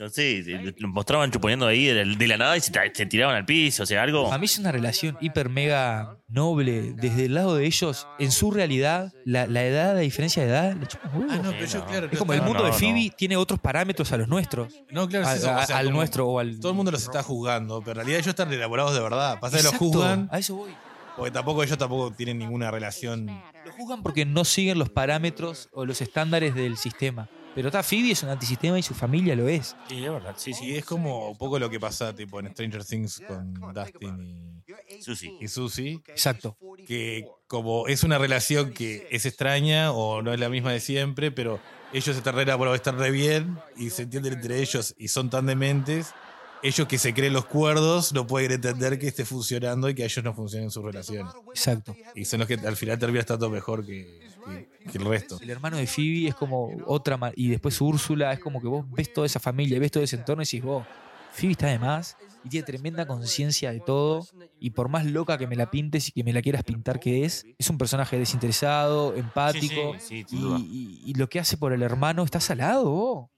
No 0.00 0.08
sé, 0.08 0.42
lo 0.78 0.88
mostraban 0.88 1.30
chuponeando 1.30 1.66
ahí 1.66 1.84
de 1.84 2.04
la, 2.06 2.16
de 2.16 2.26
la 2.26 2.36
nada 2.38 2.56
y 2.56 2.60
se, 2.60 2.72
se 2.94 3.04
tiraban 3.06 3.36
al 3.36 3.44
piso, 3.44 3.82
o 3.82 3.86
sea, 3.86 4.02
algo. 4.02 4.32
A 4.32 4.38
mí 4.38 4.46
es 4.46 4.58
una 4.58 4.72
relación 4.72 5.18
hiper 5.20 5.50
mega 5.50 6.16
noble. 6.26 6.94
Desde 6.94 7.26
el 7.26 7.34
lado 7.34 7.54
de 7.56 7.66
ellos, 7.66 8.06
en 8.18 8.32
su 8.32 8.50
realidad, 8.50 9.12
la, 9.26 9.46
la 9.46 9.62
edad, 9.64 9.92
la 9.94 10.00
diferencia 10.00 10.42
de 10.42 10.48
edad, 10.48 10.74
le 10.74 10.86
chupan 10.86 11.14
huevos. 11.14 11.32
Ah, 11.34 11.40
no, 11.44 11.50
pero 11.50 11.66
yo, 11.66 11.84
claro. 11.84 12.08
Es 12.10 12.18
como 12.18 12.32
el 12.32 12.40
mundo 12.40 12.60
no, 12.60 12.64
de 12.64 12.72
Phoebe 12.72 13.08
no. 13.10 13.14
tiene 13.14 13.36
otros 13.36 13.60
parámetros 13.60 14.10
a 14.12 14.16
los 14.16 14.26
nuestros. 14.26 14.72
No, 14.90 15.06
claro, 15.06 15.28
A- 15.28 15.34
o 15.34 15.36
sea, 15.66 15.76
al 15.76 15.90
nuestro 15.92 16.26
o 16.28 16.38
al. 16.38 16.58
Todo 16.60 16.70
el 16.72 16.76
mundo 16.76 16.90
los 16.92 17.02
está 17.02 17.22
juzgando, 17.22 17.80
pero 17.80 17.90
en 17.92 17.96
realidad 17.96 18.20
ellos 18.20 18.28
están 18.28 18.50
elaborados 18.50 18.94
de 18.94 19.00
verdad. 19.00 19.38
Pasa 19.38 19.58
que 19.58 19.64
los 19.64 19.74
juzgan, 19.74 20.30
A 20.32 20.38
eso 20.38 20.54
voy. 20.56 20.70
porque 21.14 21.30
tampoco 21.30 21.62
ellos 21.62 21.76
tampoco 21.76 22.10
tienen 22.12 22.38
ninguna 22.38 22.70
relación. 22.70 23.26
Lo 23.66 23.72
juzgan 23.72 24.02
porque 24.02 24.24
no 24.24 24.46
siguen 24.46 24.78
los 24.78 24.88
parámetros 24.88 25.68
o 25.72 25.84
los 25.84 26.00
estándares 26.00 26.54
del 26.54 26.78
sistema. 26.78 27.28
Pero 27.54 27.68
está 27.68 27.82
Phoebe 27.82 28.12
es 28.12 28.22
un 28.22 28.28
antisistema 28.28 28.78
y 28.78 28.82
su 28.82 28.94
familia 28.94 29.34
lo 29.34 29.48
es. 29.48 29.76
Sí, 29.88 30.04
es 30.04 30.10
verdad, 30.10 30.34
sí, 30.36 30.50
Y 30.50 30.54
sí. 30.54 30.76
es 30.76 30.84
como 30.84 31.30
un 31.30 31.38
poco 31.38 31.58
lo 31.58 31.68
que 31.68 31.80
pasa 31.80 32.14
tipo 32.14 32.38
en 32.38 32.50
Stranger 32.52 32.84
Things 32.84 33.22
con 33.26 33.54
Dustin 33.74 34.62
y, 34.66 35.44
y 35.44 35.48
Susie, 35.48 36.00
Exacto. 36.08 36.56
que 36.86 37.26
como 37.48 37.88
es 37.88 38.04
una 38.04 38.18
relación 38.18 38.72
que 38.72 39.08
es 39.10 39.26
extraña 39.26 39.90
o 39.92 40.22
no 40.22 40.32
es 40.32 40.38
la 40.38 40.48
misma 40.48 40.72
de 40.72 40.80
siempre, 40.80 41.32
pero 41.32 41.60
ellos 41.92 42.16
están 42.16 42.36
re 42.36 42.42
elaborados, 42.42 42.76
están 42.76 42.98
re 42.98 43.10
bien 43.10 43.58
y 43.76 43.90
se 43.90 44.02
entienden 44.02 44.34
entre 44.34 44.60
ellos 44.60 44.94
y 44.96 45.08
son 45.08 45.28
tan 45.28 45.46
dementes. 45.46 46.14
Ellos 46.62 46.86
que 46.86 46.98
se 46.98 47.14
creen 47.14 47.32
los 47.32 47.46
cuerdos 47.46 48.12
no 48.12 48.26
pueden 48.26 48.52
entender 48.52 48.98
que 48.98 49.08
esté 49.08 49.24
funcionando 49.24 49.88
y 49.88 49.94
que 49.94 50.02
a 50.02 50.06
ellos 50.06 50.22
no 50.24 50.34
funcionen 50.34 50.70
sus 50.70 50.84
relaciones. 50.84 51.32
Exacto. 51.48 51.96
Y 52.14 52.24
son 52.26 52.40
los 52.40 52.48
que 52.48 52.54
al 52.54 52.76
final 52.76 52.98
terminan 52.98 53.20
estando 53.20 53.48
mejor 53.48 53.84
que, 53.86 54.20
que- 54.44 54.68
que 54.90 54.98
el 54.98 55.04
resto. 55.04 55.38
El 55.40 55.48
hermano 55.50 55.76
de 55.78 55.86
Phoebe 55.86 56.28
es 56.28 56.34
como 56.34 56.70
otra. 56.86 57.18
Y 57.34 57.48
después 57.48 57.80
Úrsula 57.80 58.32
es 58.32 58.40
como 58.40 58.60
que 58.60 58.68
vos 58.68 58.84
ves 58.90 59.12
toda 59.12 59.26
esa 59.26 59.40
familia, 59.40 59.78
ves 59.78 59.90
todo 59.90 60.02
ese 60.02 60.16
entorno 60.16 60.42
y 60.42 60.46
decís, 60.46 60.62
vos, 60.62 60.84
Phoebe 61.32 61.52
está 61.52 61.68
de 61.68 61.78
más 61.78 62.16
y 62.44 62.48
tiene 62.48 62.66
tremenda 62.66 63.06
conciencia 63.06 63.72
de 63.72 63.80
todo. 63.80 64.26
Y 64.58 64.70
por 64.70 64.88
más 64.88 65.06
loca 65.06 65.38
que 65.38 65.46
me 65.46 65.56
la 65.56 65.70
pintes 65.70 66.08
y 66.08 66.12
que 66.12 66.24
me 66.24 66.32
la 66.34 66.42
quieras 66.42 66.62
pintar 66.64 67.00
que 67.00 67.24
es, 67.24 67.46
es 67.58 67.70
un 67.70 67.78
personaje 67.78 68.18
desinteresado, 68.18 69.14
empático. 69.14 69.94
Sí, 69.98 70.00
sí, 70.00 70.06
sí, 70.08 70.14
y, 70.20 70.24
sin 70.28 70.40
duda. 70.40 70.58
y- 70.58 71.02
y 71.06 71.14
lo 71.14 71.28
que 71.28 71.40
hace 71.40 71.56
por 71.56 71.72
el 71.72 71.82
hermano 71.82 72.22
está 72.24 72.38
salado, 72.40 72.90
vos. 72.90 73.30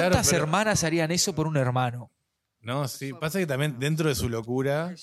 ¿Cuántas 0.00 0.28
pero- 0.30 0.42
hermanas 0.44 0.84
harían 0.84 1.10
eso 1.10 1.34
por 1.34 1.46
un 1.46 1.56
hermano? 1.56 2.10
No, 2.60 2.88
sí. 2.88 3.12
Pasa 3.12 3.38
que 3.38 3.46
también 3.46 3.78
dentro 3.78 4.08
de 4.08 4.14
su 4.14 4.28
locura, 4.30 4.94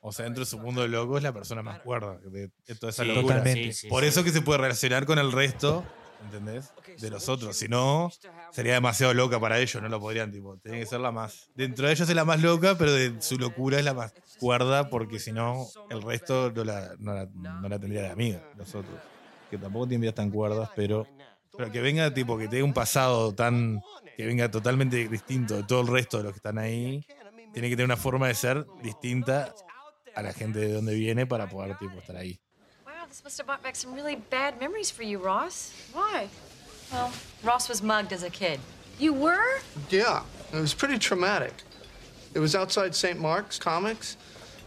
o 0.00 0.12
sea, 0.12 0.26
dentro 0.26 0.44
de 0.44 0.46
su 0.50 0.58
mundo 0.60 0.86
loco, 0.86 1.16
es 1.16 1.24
la 1.24 1.32
persona 1.32 1.60
más 1.60 1.80
cuerda 1.80 2.18
de, 2.18 2.50
de 2.66 2.74
toda 2.76 2.90
esa 2.90 3.02
Sí, 3.02 3.08
locura. 3.08 3.38
Totalmente. 3.38 3.72
sí, 3.72 3.80
sí, 3.80 3.88
Por 3.88 4.02
sí. 4.04 4.08
eso 4.10 4.22
que 4.22 4.30
se 4.30 4.42
puede 4.42 4.58
relacionar 4.58 5.06
con 5.06 5.18
el 5.18 5.32
resto, 5.32 5.84
¿entendés? 6.24 6.72
De 7.00 7.10
los 7.10 7.28
otros. 7.28 7.56
Si 7.56 7.66
no, 7.66 8.12
sería 8.52 8.74
demasiado 8.74 9.12
loca 9.12 9.40
para 9.40 9.58
ellos, 9.58 9.82
no 9.82 9.88
lo 9.88 9.98
podrían, 9.98 10.30
tipo. 10.30 10.56
Tiene 10.58 10.78
que 10.78 10.86
ser 10.86 11.00
la 11.00 11.10
más. 11.10 11.50
Dentro 11.56 11.88
de 11.88 11.94
ellos 11.94 12.08
es 12.08 12.14
la 12.14 12.24
más 12.24 12.40
loca, 12.42 12.78
pero 12.78 12.92
de 12.92 13.20
su 13.20 13.38
locura 13.38 13.80
es 13.80 13.84
la 13.84 13.94
más 13.94 14.14
cuerda, 14.38 14.88
porque 14.88 15.18
si 15.18 15.32
no, 15.32 15.66
el 15.90 16.02
resto 16.02 16.52
no 16.54 16.62
la, 16.62 16.94
no 17.00 17.12
la, 17.12 17.26
no 17.34 17.68
la 17.68 17.78
tendría 17.80 18.02
de 18.02 18.10
amiga, 18.10 18.40
los 18.56 18.68
otros. 18.72 19.00
Que 19.50 19.58
tampoco 19.58 19.88
tienen 19.88 20.02
vidas 20.02 20.14
tan 20.14 20.30
cuerdas, 20.30 20.70
pero. 20.76 21.08
Pero 21.56 21.70
que 21.72 21.80
venga, 21.80 22.12
tipo, 22.14 22.38
que 22.38 22.48
tenga 22.48 22.64
un 22.64 22.72
pasado 22.72 23.34
tan. 23.34 23.80
que 24.16 24.26
venga 24.26 24.50
totalmente 24.50 25.08
distinto 25.08 25.56
de 25.56 25.62
todo 25.64 25.80
el 25.80 25.88
resto 25.88 26.18
de 26.18 26.24
los 26.24 26.32
que 26.32 26.38
están 26.38 26.58
ahí. 26.58 27.04
Tiene 27.52 27.68
que 27.68 27.76
tener 27.76 27.86
una 27.86 27.96
forma 27.96 28.28
de 28.28 28.34
ser 28.34 28.66
distinta 28.82 29.54
a 30.14 30.22
la 30.22 30.32
gente 30.32 30.58
de 30.60 30.72
donde 30.72 30.94
viene 30.94 31.26
para 31.26 31.48
poder, 31.48 31.76
tipo, 31.78 31.98
estar 31.98 32.16
ahí. 32.16 32.38
Wow, 32.84 33.06
this 33.08 33.22
must 33.24 33.38
have 33.38 33.46
brought 33.46 33.62
back 33.62 33.74
some 33.76 33.94
really 33.94 34.16
bad 34.30 34.58
memories 34.60 34.90
for 34.90 35.02
you, 35.02 35.18
Ross. 35.18 35.72
Why? 35.92 36.28
Well, 36.92 37.10
Ross 37.42 37.68
was 37.68 37.82
mugged 37.82 38.12
as 38.12 38.22
a 38.22 38.30
kid. 38.30 38.60
You 38.98 39.12
were? 39.14 39.60
Yeah, 39.90 40.22
it 40.52 40.60
was 40.60 40.74
pretty 40.74 40.98
traumatic. 40.98 41.54
It 42.34 42.38
was 42.40 42.54
outside 42.54 42.94
St. 42.94 43.18
Mark's 43.18 43.58
Comics. 43.58 44.16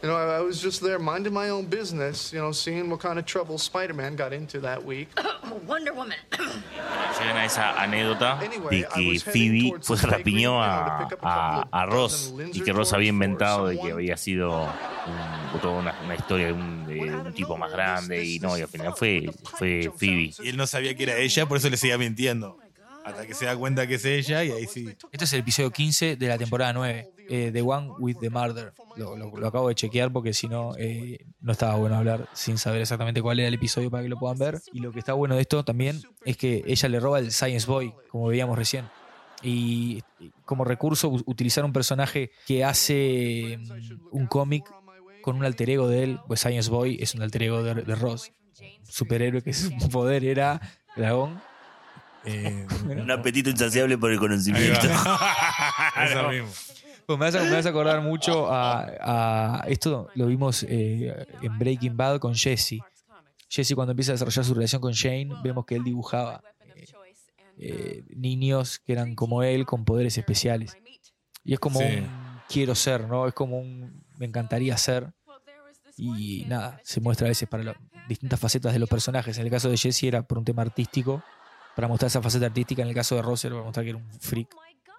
You 0.04 0.10
know, 0.10 0.18
I, 0.18 0.40
I 0.40 0.42
was 0.42 0.62
just 0.62 0.82
there 0.82 1.00
minding 1.00 1.32
my 1.32 1.48
own 1.48 1.66
business, 1.68 2.34
you 2.34 2.40
know, 2.40 2.52
seeing 2.52 2.90
what 2.90 3.00
kind 3.00 3.18
of 3.18 3.26
trouble 3.26 3.58
Spider 3.58 3.94
Man 3.94 4.18
got 4.18 4.34
into 4.34 4.60
that 4.60 4.84
week. 4.84 5.08
Wonder 5.66 5.94
Woman. 5.94 6.18
Llegan 6.34 7.38
a 7.38 7.46
esa 7.46 7.72
anécdota 7.82 8.38
de 8.70 8.86
que 8.94 9.20
Phoebe 9.22 9.72
the 9.80 10.08
rapiñó 10.08 10.62
a, 10.62 11.08
a 11.22 11.68
a, 11.72 11.86
Ross 11.86 12.34
y 12.52 12.60
que 12.60 12.74
Ross 12.74 12.92
había 12.92 13.10
inventado 13.10 13.68
de 13.68 13.80
que 13.80 13.92
había 13.94 14.18
sido 14.18 14.64
un- 14.64 15.62
toda 15.62 15.80
una, 15.80 15.96
una 16.04 16.16
historia 16.16 16.48
de 16.48 16.54
un, 16.54 16.86
de 16.86 17.00
un 17.00 17.34
tipo 17.34 17.56
más 17.56 17.72
grande 17.72 18.26
y 18.26 18.40
no, 18.40 18.58
y 18.58 18.62
al 18.62 18.68
final 18.68 18.94
fue, 18.98 19.32
fue 19.58 19.90
Phoebe. 19.96 20.34
Y 20.44 20.50
él 20.50 20.58
no 20.58 20.68
sabía 20.68 20.96
que 20.96 21.04
era 21.04 21.16
ella, 21.16 21.46
por 21.46 21.58
eso 21.58 21.70
le 21.70 21.78
seguía 21.78 21.98
mintiendo. 21.98 22.58
Hasta 23.06 23.28
que 23.28 23.34
se 23.34 23.46
da 23.46 23.56
cuenta 23.56 23.86
que 23.88 23.96
es 23.96 24.06
ella 24.06 24.44
y 24.44 24.52
ahí 24.52 24.68
sí. 24.68 24.88
Este 25.12 25.26
es 25.26 25.34
el 25.34 25.42
episodio 25.42 25.72
15 25.72 26.16
de 26.16 26.28
la 26.28 26.38
temporada 26.38 26.74
9, 26.74 27.12
eh, 27.30 27.50
The 27.54 27.62
One 27.62 27.92
with 28.00 28.18
the 28.20 28.30
Murder. 28.30 28.74
Lo, 28.96 29.46
acabo 29.46 29.70
de 29.70 29.76
chequear 29.76 30.12
porque 30.12 30.34
si 30.34 30.48
no, 30.48 30.76
eh, 30.78 31.26
no 31.42 31.52
estaba 31.52 31.76
bueno 31.76 31.96
hablar 31.96 32.30
sin 32.34 32.58
saber 32.58 32.82
exactamente 32.82 33.22
cuál 33.22 33.40
era 33.40 33.48
el 33.48 33.54
episodio 33.54 33.92
para 33.92 34.04
que 34.04 34.10
lo 34.10 34.18
puedan 34.18 34.38
ver. 34.38 34.62
Y 34.72 34.80
lo 34.80 34.92
que 34.92 35.00
está 35.00 35.14
bueno 35.14 35.36
de 35.36 35.42
esto 35.42 35.64
también 35.66 36.02
es 36.26 36.38
que 36.38 36.64
ella 36.66 36.90
le 36.90 37.00
roba 37.00 37.20
el 37.20 37.32
Science 37.32 37.68
Boy, 37.68 37.94
como 38.10 38.28
veíamos 38.28 38.58
recién. 38.58 38.86
Y 39.42 40.02
como 40.46 40.64
recurso 40.64 41.10
utilizar 41.10 41.66
un 41.66 41.74
personaje 41.74 42.32
que 42.48 42.64
hace 42.64 43.60
mm, 43.60 44.08
un 44.12 44.28
cómic 44.28 44.64
con 45.22 45.36
un 45.36 45.46
alter 45.46 45.70
ego 45.70 45.88
de 45.88 46.04
él, 46.04 46.20
pues 46.28 46.40
Science 46.40 46.70
Boy 46.70 46.98
es 47.02 47.14
un 47.16 47.22
alter 47.22 47.44
ego 47.44 47.64
de, 47.64 47.76
de 47.76 47.96
Ross. 47.96 48.32
Superhéroe 48.84 49.42
que 49.42 49.54
su 49.54 49.72
poder 49.90 50.24
era 50.24 50.62
dragón. 50.96 51.42
Eh, 52.26 52.66
Un 53.02 53.12
apetito 53.12 53.50
insaciable 53.50 53.98
por 53.98 54.12
el 54.12 54.20
conocimiento. 54.20 54.80
Eso 56.04 56.30
mismo. 56.30 56.50
Pues 57.06 57.20
me, 57.20 57.26
hace, 57.26 57.42
me 57.42 57.58
hace 57.58 57.68
acordar 57.70 58.02
mucho 58.02 58.50
a, 58.52 58.86
a- 59.60 59.64
Esto 59.68 60.10
lo 60.16 60.28
vimos 60.28 60.64
eh, 60.70 61.28
en 61.42 61.60
Breaking 61.60 61.98
Bad 61.98 62.20
con 62.20 62.34
Jesse. 62.34 62.80
Jesse, 63.50 63.76
cuando 63.76 63.92
empieza 63.92 64.12
a 64.12 64.14
desarrollar 64.14 64.46
su 64.46 64.54
relación 64.54 64.82
con 64.82 64.94
Shane, 64.94 65.30
vemos 65.44 65.66
que 65.66 65.76
él 65.76 65.84
dibujaba 65.84 66.42
eh, 66.76 66.86
eh, 67.58 68.04
niños 68.16 68.80
que 68.80 68.94
eran 68.94 69.16
como 69.16 69.44
él, 69.44 69.66
con 69.66 69.84
poderes 69.86 70.18
especiales. 70.18 70.78
Y 71.44 71.54
es 71.54 71.60
como 71.60 71.80
Sí. 71.82 71.86
un 71.86 72.08
quiero 72.48 72.74
ser, 72.74 73.08
¿no? 73.08 73.28
Es 73.28 73.34
como 73.34 73.60
un 73.60 74.04
me 74.18 74.26
encantaría 74.26 74.78
ser. 74.78 75.12
Y 75.98 76.46
nada, 76.48 76.80
se 76.84 77.02
muestra 77.02 77.28
a 77.28 77.30
veces 77.30 77.48
para 77.50 77.64
las 77.64 77.76
distintas 78.08 78.40
facetas 78.40 78.74
de 78.74 78.80
los 78.80 78.90
personajes. 78.90 79.38
En 79.38 79.46
el 79.46 79.52
caso 79.52 79.70
de 79.70 79.78
Jesse 79.78 80.04
era 80.04 80.24
por 80.24 80.38
un 80.38 80.46
tema 80.46 80.62
artístico, 80.64 81.22
para 81.76 81.88
mostrar 81.88 82.08
esa 82.08 82.22
faceta 82.22 82.46
artística. 82.48 82.82
En 82.82 82.88
el 82.90 82.94
caso 82.96 83.16
de 83.16 83.22
Ross 83.22 83.46
era 83.46 83.56
para 83.56 83.66
mostrar 83.66 83.84
que 83.84 83.90
era 83.92 83.98
un 84.00 84.14
freak, 84.20 84.50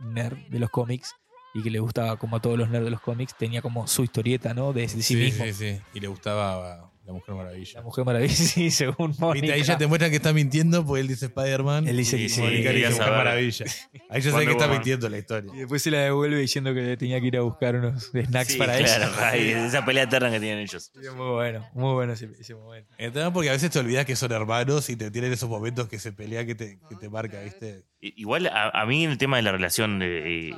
nerd 0.01 0.37
de 0.49 0.59
los 0.59 0.71
cómics 0.71 1.15
y 1.55 1.63
que 1.63 1.71
le 1.71 1.79
gustaba, 1.79 2.17
como 2.17 2.37
a 2.37 2.41
todos 2.41 2.59
los 2.59 2.69
nerds 2.69 2.85
de 2.85 2.91
los 2.91 3.01
cómics, 3.01 3.35
tenía 3.39 3.63
como 3.63 3.87
su 3.87 4.03
historieta, 4.03 4.55
¿no? 4.55 4.73
De, 4.73 4.83
de 4.83 4.89
sí, 4.89 5.03
Sí, 5.03 5.17
mismo. 5.17 5.45
sí, 5.45 5.53
sí. 5.53 5.81
Y 5.95 6.01
le 6.01 6.09
gustaba 6.09 6.91
La 7.07 7.13
Mujer 7.13 7.35
Maravilla. 7.35 7.73
La 7.75 7.83
Mujer 7.83 8.05
Maravilla, 8.05 8.35
sí, 8.35 8.71
según 8.71 9.09
Viste, 9.09 9.25
Mónica. 9.25 9.53
ahí 9.55 9.63
ya 9.63 9.77
te 9.77 9.87
muestran 9.87 10.11
que 10.11 10.17
está 10.17 10.33
mintiendo 10.33 10.87
porque 10.87 11.03
él 11.03 11.09
dice 11.09 11.27
Spider-Man. 11.27 11.87
Él 11.87 11.97
dice 11.99 12.17
y 12.17 12.23
que 12.23 12.29
sí, 12.31 12.41
Mónica 12.41 12.71
dice 12.71 12.91
Mujer. 12.93 13.11
Maravilla. 13.11 13.67
Ahí 14.09 14.21
ya 14.23 14.31
sabe 14.31 14.47
que 14.47 14.53
está 14.53 14.69
mintiendo 14.69 15.09
la 15.11 15.19
historia. 15.19 15.53
Y 15.55 15.59
después 15.59 15.83
se 15.83 15.91
la 15.91 15.99
devuelve 15.99 16.39
diciendo 16.39 16.73
que 16.73 16.97
tenía 16.97 17.21
que 17.21 17.27
ir 17.27 17.37
a 17.37 17.43
buscar 17.43 17.77
unos 17.77 18.05
snacks 18.11 18.53
Sí, 18.53 18.59
para 18.59 18.79
claro, 18.79 19.05
ella. 19.05 19.29
ay, 19.29 19.49
esa 19.51 19.85
pelea 19.85 20.05
eterna 20.05 20.31
que 20.31 20.41
tienen 20.41 20.61
ellos. 20.61 20.91
Sí, 20.95 21.01
Muy 21.15 21.31
bueno, 21.33 21.69
muy 21.75 21.93
bueno 21.93 22.13
ese, 22.15 22.31
ese 22.41 22.55
momento. 22.55 22.95
Entonces, 22.97 23.31
porque 23.33 23.51
a 23.51 23.53
veces 23.53 23.71
te 23.71 23.79
olvidas 23.79 24.07
que 24.07 24.17
son 24.17 24.33
hermanos 24.33 24.89
y 24.89 24.97
te 24.97 25.11
tienen 25.11 25.33
esos 25.33 25.49
momentos 25.51 25.89
que 25.89 25.99
se 25.99 26.13
pelea 26.13 26.47
que 26.47 26.55
te, 26.55 26.79
que 26.89 26.97
te 26.97 27.11
marca, 27.11 27.41
¿viste? 27.43 27.85
Igual 28.01 28.47
a, 28.47 28.71
a 28.71 28.87
mí 28.87 29.05
en 29.05 29.11
el 29.11 29.19
tema 29.19 29.37
de 29.37 29.43
la 29.43 29.53
relación 29.53 29.99
de 29.99 30.49
eh, 30.51 30.55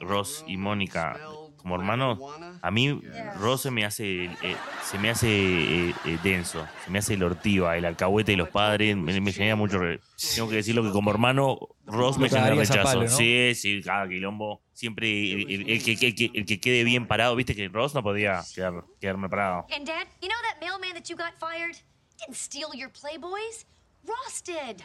Ross 0.00 0.44
y 0.46 0.56
Mónica 0.56 1.18
como 1.64 1.76
hermanos, 1.76 2.18
a 2.60 2.70
mí 2.70 3.00
Ross 3.38 3.62
se 3.62 3.70
me 3.70 3.86
hace 3.86 4.26
eh, 4.26 4.56
se 4.82 4.98
me 4.98 5.08
hace 5.08 5.28
eh, 5.28 5.94
eh, 6.04 6.18
denso, 6.22 6.66
se 6.84 6.90
me 6.90 6.98
hace 6.98 7.14
el 7.14 7.22
ortiva, 7.22 7.74
el 7.78 7.86
alcahuete 7.86 8.32
de 8.32 8.36
los 8.36 8.50
padres, 8.50 8.94
me, 8.98 9.18
me 9.18 9.32
genera 9.32 9.56
mucho 9.56 9.78
re- 9.78 9.98
tengo 10.34 10.50
que 10.50 10.56
decirlo 10.56 10.82
que 10.82 10.90
como 10.92 11.10
hermano 11.10 11.58
Ross 11.86 12.18
me 12.18 12.28
genera 12.28 12.54
rechazo. 12.54 12.82
palo, 12.82 13.02
¿no? 13.04 13.08
Sí, 13.08 13.54
sí, 13.54 13.80
cada 13.82 14.06
quilombo, 14.06 14.60
siempre 14.74 15.08
el, 15.32 15.50
el- 15.50 15.70
el 15.70 15.82
que, 15.82 15.92
el 16.06 16.14
que- 16.14 16.30
el 16.34 16.44
que 16.44 16.60
quede 16.60 16.84
bien 16.84 17.06
parado, 17.06 17.34
viste 17.34 17.54
que 17.56 17.66
Ross 17.68 17.94
no 17.94 18.02
podía 18.02 18.42
quedar, 18.54 18.84
quedarme 19.00 19.30
parado. 19.30 19.66
And 19.74 19.86
Dad, 19.86 20.06
you 20.20 20.28
know 20.28 20.36
that 20.42 20.60
mailman 20.60 20.92
that 20.92 21.08
you 21.08 21.16
got 21.16 21.32
fired? 21.40 21.76
Didn't 22.20 22.36
steal 22.36 22.68
your 22.74 22.90
Playboys. 22.90 23.64
Ross 24.06 24.42
did. 24.44 24.82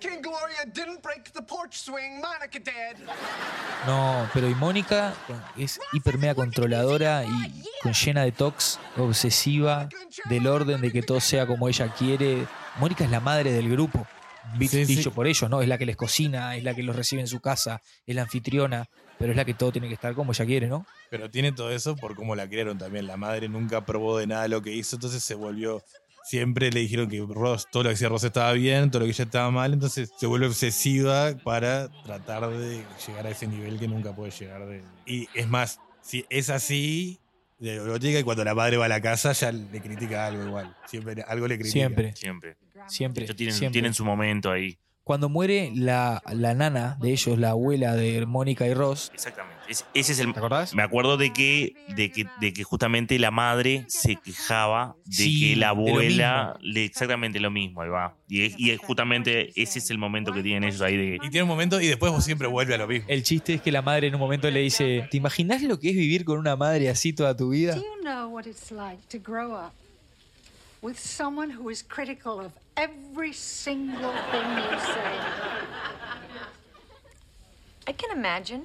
Gloria 0.00 0.64
didn't 0.72 1.02
break 1.02 1.30
the 1.32 1.42
porch 1.42 1.74
swing. 1.76 2.20
Monica 2.20 2.58
did. 2.58 3.04
No, 3.86 4.28
pero 4.32 4.48
y 4.48 4.54
Mónica 4.54 5.12
es 5.56 5.80
hiper 5.92 6.18
mega 6.18 6.34
controladora 6.34 7.24
y 7.24 7.64
con 7.82 7.92
llena 7.92 8.22
de 8.22 8.32
tox, 8.32 8.78
obsesiva, 8.96 9.88
del 10.28 10.46
orden 10.46 10.80
de 10.80 10.92
que 10.92 11.02
todo 11.02 11.20
sea 11.20 11.46
como 11.46 11.68
ella 11.68 11.92
quiere. 11.92 12.46
Mónica 12.78 13.04
es 13.04 13.10
la 13.10 13.20
madre 13.20 13.52
del 13.52 13.68
grupo, 13.70 14.06
vi- 14.54 14.68
Sí, 14.68 14.86
sí. 14.86 14.96
dicho 14.96 15.12
por 15.12 15.26
ellos, 15.26 15.48
¿no? 15.50 15.62
Es 15.62 15.68
la 15.68 15.78
que 15.78 15.86
les 15.86 15.96
cocina, 15.96 16.56
es 16.56 16.62
la 16.64 16.74
que 16.74 16.82
los 16.82 16.94
recibe 16.94 17.20
en 17.20 17.28
su 17.28 17.40
casa, 17.40 17.80
es 18.06 18.14
la 18.14 18.22
anfitriona, 18.22 18.88
pero 19.18 19.32
es 19.32 19.36
la 19.36 19.44
que 19.44 19.54
todo 19.54 19.72
tiene 19.72 19.88
que 19.88 19.94
estar 19.94 20.14
como 20.14 20.30
ella 20.32 20.44
quiere, 20.46 20.68
¿no? 20.68 20.86
Pero 21.10 21.28
tiene 21.30 21.50
todo 21.52 21.70
eso 21.72 21.96
por 21.96 22.14
cómo 22.14 22.36
la 22.36 22.46
criaron 22.48 22.78
también. 22.78 23.06
La 23.06 23.16
madre 23.16 23.48
nunca 23.48 23.84
probó 23.84 24.18
de 24.18 24.26
nada 24.28 24.46
lo 24.46 24.62
que 24.62 24.72
hizo, 24.72 24.94
entonces 24.96 25.24
se 25.24 25.34
volvió 25.34 25.82
siempre 26.28 26.70
le 26.70 26.80
dijeron 26.80 27.08
que 27.08 27.24
Ross, 27.26 27.68
todo 27.70 27.84
lo 27.84 27.88
que 27.88 27.94
hacía 27.94 28.10
Ross 28.10 28.24
estaba 28.24 28.52
bien, 28.52 28.90
todo 28.90 29.00
lo 29.00 29.06
que 29.06 29.12
ella 29.12 29.24
estaba 29.24 29.50
mal, 29.50 29.72
entonces 29.72 30.10
se 30.14 30.26
vuelve 30.26 30.46
obsesiva 30.46 31.32
para 31.42 31.88
tratar 32.02 32.50
de 32.50 32.84
llegar 33.06 33.26
a 33.26 33.30
ese 33.30 33.46
nivel 33.46 33.78
que 33.78 33.88
nunca 33.88 34.14
puede 34.14 34.30
llegar. 34.30 34.66
De... 34.66 34.82
Y 35.06 35.26
es 35.32 35.48
más, 35.48 35.80
si 36.02 36.26
es 36.28 36.50
así, 36.50 37.18
de 37.58 37.76
neurótica, 37.76 38.18
y 38.18 38.22
cuando 38.24 38.44
la 38.44 38.54
madre 38.54 38.76
va 38.76 38.84
a 38.84 38.88
la 38.88 39.00
casa 39.00 39.32
ya 39.32 39.50
le 39.50 39.80
critica 39.80 40.26
algo 40.26 40.44
igual. 40.44 40.76
Siempre 40.86 41.22
algo 41.26 41.48
le 41.48 41.58
critica. 41.58 41.72
Siempre, 41.72 42.14
Siempre. 42.14 42.56
siempre. 42.88 43.34
Tienen, 43.34 43.54
siempre. 43.54 43.72
tienen 43.72 43.94
su 43.94 44.04
momento 44.04 44.50
ahí. 44.50 44.78
Cuando 45.08 45.30
muere 45.30 45.72
la, 45.74 46.22
la 46.30 46.52
nana 46.52 46.98
de 47.00 47.12
ellos, 47.12 47.38
la 47.38 47.50
abuela 47.52 47.96
de 47.96 48.26
Mónica 48.26 48.66
y 48.66 48.74
Ross, 48.74 49.10
Exactamente. 49.14 49.56
Es- 49.66 49.86
ese 49.94 50.12
es 50.12 50.18
el. 50.18 50.34
¿te 50.34 50.38
acordás? 50.38 50.74
Me 50.74 50.82
acuerdo 50.82 51.16
de 51.16 51.32
que, 51.32 51.72
de 51.96 52.12
que, 52.12 52.26
de 52.42 52.52
que 52.52 52.62
justamente 52.62 53.18
la 53.18 53.30
madre 53.30 53.84
se 53.88 54.16
quejaba 54.16 54.96
de 55.06 55.12
Sí, 55.14 55.40
que 55.40 55.56
la 55.56 55.70
abuela 55.70 56.58
le 56.60 56.84
exactamente 56.84 57.40
lo 57.40 57.50
mismo, 57.50 57.80
ahí 57.80 57.88
va. 57.88 58.16
Y, 58.28 58.42
es- 58.44 58.54
y 58.58 58.70
es 58.70 58.78
justamente 58.80 59.50
ese 59.60 59.78
es 59.78 59.88
el 59.90 59.96
momento 59.96 60.34
que 60.34 60.42
tienen 60.42 60.64
ellos 60.64 60.82
ahí 60.82 60.98
de. 60.98 61.14
Y 61.16 61.30
tiene 61.30 61.42
un 61.44 61.48
momento 61.48 61.80
y 61.80 61.86
después 61.86 62.12
vos 62.12 62.22
siempre 62.22 62.46
vuelve 62.46 62.74
a 62.74 62.78
lo 62.78 62.86
mismo. 62.86 63.06
El 63.08 63.22
chiste 63.22 63.54
es 63.54 63.62
que 63.62 63.72
la 63.72 63.80
madre 63.80 64.08
en 64.08 64.14
un 64.14 64.20
momento 64.20 64.50
le 64.50 64.60
dice, 64.60 65.08
¿te 65.10 65.16
imaginas 65.16 65.62
lo 65.62 65.80
que 65.80 65.88
es 65.88 65.96
vivir 65.96 66.26
con 66.26 66.38
una 66.38 66.54
madre 66.54 66.90
así 66.90 67.14
toda 67.14 67.34
tu 67.34 67.48
vida? 67.48 67.74
Do 67.76 67.80
you 67.82 68.02
know 68.02 68.28
what 68.28 68.44
it's 68.44 68.70
like 68.70 69.00
to 69.08 69.18
grow 69.18 69.54
up 69.54 69.72
with 70.82 70.96
someone 70.98 71.50
who 71.56 71.70
is 71.70 71.82
critical 71.82 72.40
of 72.44 72.52
every 72.78 73.32
single 73.32 74.12
thing 74.30 74.48
you 74.56 74.78
say? 74.78 75.18
I 77.88 77.92
can 77.94 78.16
imagine. 78.16 78.64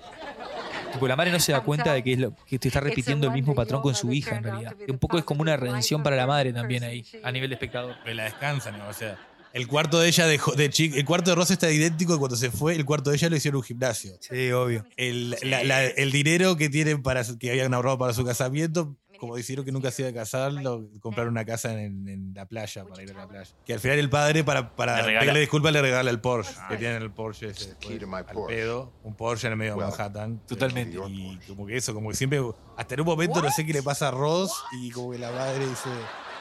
Tipo, 0.92 1.08
la 1.08 1.16
madre 1.16 1.32
no 1.32 1.40
se 1.40 1.54
da 1.54 1.62
cuenta 1.62 1.94
de 1.94 2.04
que, 2.04 2.14
es 2.14 2.20
lo, 2.20 2.34
que 2.46 2.60
te 2.60 2.68
está 2.68 2.82
repitiendo 2.82 3.28
el 3.28 3.34
mismo 3.34 3.56
patrón 3.56 3.82
con 3.82 3.96
su 3.96 4.12
hija 4.12 4.36
en 4.36 4.44
realidad. 4.44 4.76
Un 4.88 5.00
poco 5.00 5.18
es 5.18 5.24
como 5.24 5.42
una 5.42 5.56
redención 5.56 6.04
para 6.04 6.16
la 6.16 6.28
madre 6.28 6.52
también 6.52 6.84
ahí, 6.84 7.06
a 7.24 7.32
nivel 7.32 7.50
de 7.50 7.56
espectador. 7.56 7.96
Pero 8.04 8.16
la 8.16 8.26
descansan, 8.26 8.78
¿no? 8.78 8.88
o 8.88 8.94
sea. 8.94 9.18
El 9.54 9.68
cuarto 9.68 10.00
de 10.00 10.08
ella 10.08 10.26
dejó 10.28 10.52
de 10.54 10.70
chica, 10.72 10.98
el 10.98 11.06
cuarto 11.06 11.30
de 11.30 11.36
Rosa 11.36 11.54
está 11.54 11.72
idéntico 11.72 12.16
y 12.16 12.18
cuando 12.18 12.36
se 12.36 12.50
fue, 12.52 12.76
el 12.76 12.86
cuarto 12.86 13.12
de 13.12 13.18
ella 13.18 13.30
lo 13.30 13.36
hicieron 13.36 13.58
un 13.60 13.64
gimnasio. 13.64 14.14
Sí, 14.20 14.52
obvio. 14.52 14.84
El, 14.98 15.38
la- 15.44 15.64
la- 15.64 15.86
el 15.86 16.12
dinero 16.12 16.58
que 16.58 16.70
tienen 16.70 17.04
para 17.04 17.24
que 17.40 17.52
habían 17.52 17.74
ahorrado 17.74 18.00
para 18.00 18.14
su 18.14 18.26
casamiento, 18.26 18.96
como 19.20 19.36
decidieron 19.38 19.64
que 19.64 19.72
nunca 19.72 19.92
se 19.92 20.02
iba 20.02 20.10
a 20.10 20.14
casar, 20.14 20.52
lo, 20.52 20.90
compraron 21.00 21.32
una 21.32 21.46
casa 21.46 21.72
en, 21.82 22.10
en 22.10 22.34
la 22.34 22.46
playa 22.48 22.84
para 22.84 23.04
ir 23.04 23.12
a 23.12 23.14
la 23.14 23.28
playa. 23.28 23.50
Que 23.66 23.74
al 23.74 23.80
final 23.80 24.00
el 24.00 24.10
padre, 24.10 24.44
para, 24.44 24.76
para 24.76 25.06
pedirle 25.06 25.40
disculpas, 25.40 25.72
le 25.72 25.82
regala 25.84 26.10
el 26.10 26.20
Porsche. 26.20 26.52
Que 26.68 26.76
tienen 26.78 27.02
el 27.04 27.12
Porsche 27.12 27.50
ese. 27.50 27.76
después, 27.80 28.02
al 28.02 28.26
Porsche. 28.26 28.56
pedo. 28.56 28.92
Un 29.04 29.16
Porsche 29.16 29.48
en 29.48 29.54
el 29.54 29.58
medio 29.60 29.76
de 29.76 29.82
Manhattan. 29.86 30.42
Totalmente. 30.48 30.98
Y 31.10 31.38
como 31.48 31.68
que 31.68 31.78
eso, 31.78 31.94
como 31.94 32.10
que 32.10 32.16
siempre, 32.16 32.42
hasta 32.76 32.96
en 32.96 33.02
un 33.02 33.06
momento 33.06 33.40
no 33.42 33.52
sé 33.52 33.66
qué 33.66 33.72
le 33.72 33.84
pasa 33.84 34.08
a 34.08 34.12
Ross 34.12 34.52
y 34.82 34.90
como 34.90 35.12
que 35.12 35.20
la 35.20 35.32
madre 35.32 35.60
dice, 35.70 35.90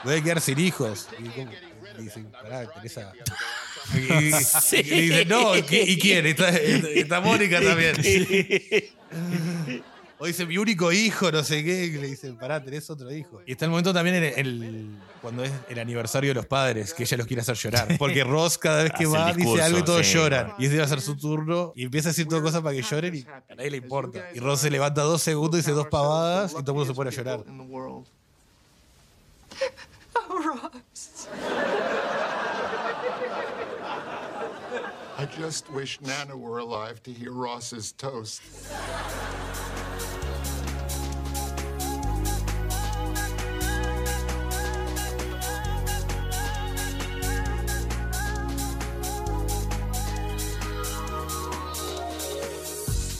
voy 0.03 0.15
a 0.17 0.23
quedar 0.23 0.41
sin 0.41 0.59
hijos. 0.59 1.09
Y 1.21 1.29
como, 1.29 1.51
y 1.99 2.03
dice, 2.03 2.21
pará, 2.31 2.67
Teresa. 2.73 3.13
Y, 3.95 3.99
y- 3.99 4.95
y 4.95 5.01
dice, 5.09 5.25
no, 5.27 5.57
¿y 5.57 5.63
qui- 5.63 5.85
¿y 5.89 5.99
quién? 5.99 6.27
Está, 6.27 6.49
está 6.51 7.21
Mónica 7.21 7.61
también. 7.61 7.97
O 10.19 10.27
dice, 10.27 10.47
mi 10.47 10.57
único 10.57 10.93
hijo, 10.93 11.33
no 11.33 11.43
sé 11.43 11.65
qué. 11.65 11.87
Y 11.87 11.91
le 11.93 12.07
dice, 12.07 12.33
pará, 12.35 12.63
tenés 12.63 12.89
otro 12.91 13.13
hijo. 13.13 13.43
Y 13.45 13.53
está 13.53 13.65
el 13.65 13.73
momento 13.73 13.93
también 13.93 14.17
en 14.17 14.25
el, 14.25 14.39
el- 14.63 14.91
cuando 15.21 15.43
es 15.45 15.51
el 15.69 15.79
aniversario 15.81 16.31
de 16.31 16.35
los 16.35 16.47
padres, 16.47 16.95
que 16.95 17.03
ella 17.03 17.17
los 17.17 17.27
quiere 17.27 17.41
hacer 17.43 17.57
llorar. 17.57 17.89
Porque 17.99 18.23
Ross 18.29 18.57
cada 18.57 18.85
vez 18.85 18.93
que 18.93 19.05
Hace 19.05 19.13
va 19.19 19.33
dice 19.33 19.61
algo 19.63 19.79
y 19.81 19.83
todos 19.85 20.07
sí. 20.07 20.15
lloran. 20.15 20.55
Y 20.59 20.67
ese 20.67 20.79
va 20.79 20.85
a 20.85 20.89
ser 20.89 21.01
su 21.01 21.17
turno. 21.17 21.73
Y 21.75 21.85
empieza 21.85 22.09
a 22.11 22.13
decir 22.13 22.27
todas 22.29 22.43
cosas 22.43 22.61
para 22.63 22.75
que 22.77 22.83
lloren 22.83 23.15
y 23.17 23.21
a 23.51 23.55
nadie 23.57 23.71
le 23.73 23.77
importa. 23.79 24.29
Y 24.33 24.39
Ross 24.39 24.61
se 24.61 24.71
levanta 24.71 25.03
dos 25.03 25.23
segundos, 25.23 25.57
dice 25.59 25.73
dos 25.73 25.89
pavadas 25.89 26.53
y 26.53 26.55
todo 26.55 26.71
el 26.71 26.75
mundo 26.75 26.87
se 26.87 26.95
pone 26.95 27.11
a 27.11 27.13
llorar. 27.13 27.45
Oh, 30.29 30.39
Ross. 30.39 30.82
I 35.23 35.27
just 35.27 35.71
wish 35.71 36.01
Nana 36.01 36.37
were 36.37 36.59
alive 36.59 37.01
to 37.05 37.13
hear 37.13 37.31
Ross's 37.31 37.93
toast. 37.93 38.43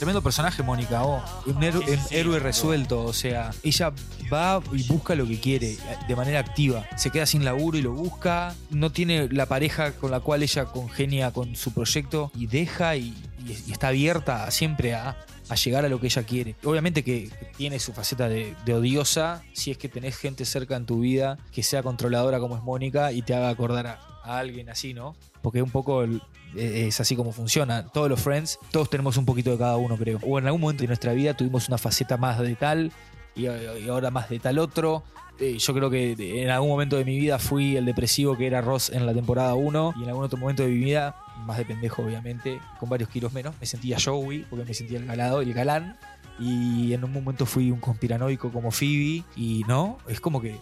Tremendo 0.03 0.21
personaje, 0.21 0.61
Mónica. 0.63 1.01
oh. 1.05 1.23
Un, 1.45 1.63
héroe- 1.63 1.89
un 1.89 1.99
héroe 2.11 2.37
resuelto. 2.37 3.05
O 3.05 3.13
sea, 3.13 3.51
ella 3.63 3.93
va 4.31 4.61
y 4.73 4.83
busca 4.83 5.15
lo 5.15 5.25
que 5.25 5.39
quiere 5.39 5.77
de 6.09 6.15
manera 6.17 6.39
activa. 6.39 6.85
Se 6.97 7.09
queda 7.09 7.25
sin 7.25 7.45
laburo 7.45 7.77
y 7.77 7.81
lo 7.81 7.93
busca. 7.93 8.53
No 8.69 8.91
tiene 8.91 9.29
la 9.29 9.45
pareja 9.45 9.93
con 9.93 10.11
la 10.11 10.19
cual 10.19 10.43
ella 10.43 10.65
congenia 10.65 11.31
con 11.31 11.55
su 11.55 11.71
proyecto 11.73 12.33
y 12.35 12.47
deja 12.47 12.97
y, 12.97 13.13
y- 13.47 13.57
y 13.67 13.71
está 13.71 13.87
abierta 13.87 14.51
siempre 14.51 14.93
a, 14.93 15.15
a 15.47 15.55
llegar 15.55 15.85
a 15.85 15.87
lo 15.87 16.01
que 16.01 16.07
ella 16.07 16.23
quiere. 16.23 16.55
Obviamente 16.65 17.05
que 17.05 17.31
tiene 17.55 17.79
su 17.79 17.93
faceta 17.93 18.27
de, 18.27 18.55
de 18.65 18.73
odiosa 18.73 19.41
si 19.53 19.71
es 19.71 19.77
que 19.77 19.87
tenés 19.87 20.17
gente 20.17 20.43
cerca 20.43 20.75
en 20.75 20.85
tu 20.85 20.99
vida 20.99 21.37
que 21.53 21.63
sea 21.63 21.81
controladora 21.81 22.39
como 22.41 22.57
es 22.57 22.61
Mónica 22.63 23.13
y 23.13 23.21
te 23.21 23.33
haga 23.35 23.47
acordar 23.47 23.87
a, 23.87 23.99
a 24.23 24.37
alguien 24.37 24.69
así, 24.69 24.93
¿no? 24.93 25.15
Porque 25.41 25.61
un 25.61 25.69
poco 25.69 26.03
eh, 26.03 26.19
es 26.55 26.99
así 26.99 27.15
como 27.15 27.31
funciona. 27.31 27.87
Todos 27.87 28.09
los 28.09 28.19
friends, 28.19 28.59
todos 28.71 28.89
tenemos 28.89 29.17
un 29.17 29.25
poquito 29.25 29.51
de 29.51 29.57
cada 29.57 29.77
uno, 29.77 29.97
creo. 29.97 30.19
O 30.23 30.39
en 30.39 30.45
algún 30.45 30.61
momento 30.61 30.81
de 30.81 30.87
nuestra 30.87 31.13
vida 31.13 31.33
tuvimos 31.33 31.67
una 31.67 31.77
faceta 31.77 32.17
más 32.17 32.39
de 32.39 32.55
tal 32.55 32.91
y, 33.35 33.47
y 33.47 33.87
ahora 33.87 34.11
más 34.11 34.29
de 34.29 34.39
tal 34.39 34.59
otro. 34.59 35.03
Eh, 35.39 35.57
yo 35.57 35.73
creo 35.73 35.89
que 35.89 36.15
en 36.43 36.49
algún 36.51 36.69
momento 36.69 36.95
de 36.95 37.05
mi 37.05 37.17
vida 37.17 37.39
fui 37.39 37.75
el 37.75 37.85
depresivo 37.85 38.37
que 38.37 38.45
era 38.45 38.61
Ross 38.61 38.91
en 38.91 39.05
la 39.05 39.13
temporada 39.13 39.55
1 39.55 39.95
y 39.97 40.03
en 40.03 40.09
algún 40.09 40.23
otro 40.23 40.37
momento 40.37 40.61
de 40.61 40.69
mi 40.69 40.77
vida, 40.77 41.15
más 41.45 41.57
de 41.57 41.65
pendejo 41.65 42.03
obviamente, 42.03 42.59
con 42.79 42.87
varios 42.89 43.09
kilos 43.09 43.33
menos, 43.33 43.55
me 43.59 43.65
sentía 43.65 43.97
Joey 44.03 44.45
porque 44.49 44.65
me 44.65 44.73
sentía 44.73 44.99
el 44.99 45.05
galado, 45.05 45.41
el 45.41 45.53
galán. 45.53 45.97
Y 46.39 46.93
en 46.93 47.03
un 47.03 47.11
momento 47.11 47.45
fui 47.45 47.69
un 47.71 47.79
conspiranoico 47.79 48.51
como 48.51 48.71
Phoebe 48.71 49.23
y 49.35 49.63
no, 49.67 49.97
es 50.07 50.19
como 50.19 50.41
que 50.41 50.59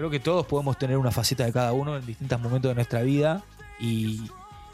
creo 0.00 0.08
que 0.10 0.18
todos 0.20 0.46
podemos 0.46 0.78
tener 0.78 0.96
una 0.96 1.10
faceta 1.10 1.44
de 1.44 1.52
cada 1.52 1.74
uno 1.74 1.94
en 1.98 2.06
distintos 2.06 2.40
momentos 2.40 2.70
de 2.70 2.74
nuestra 2.74 3.02
vida 3.02 3.44
y, 3.78 4.30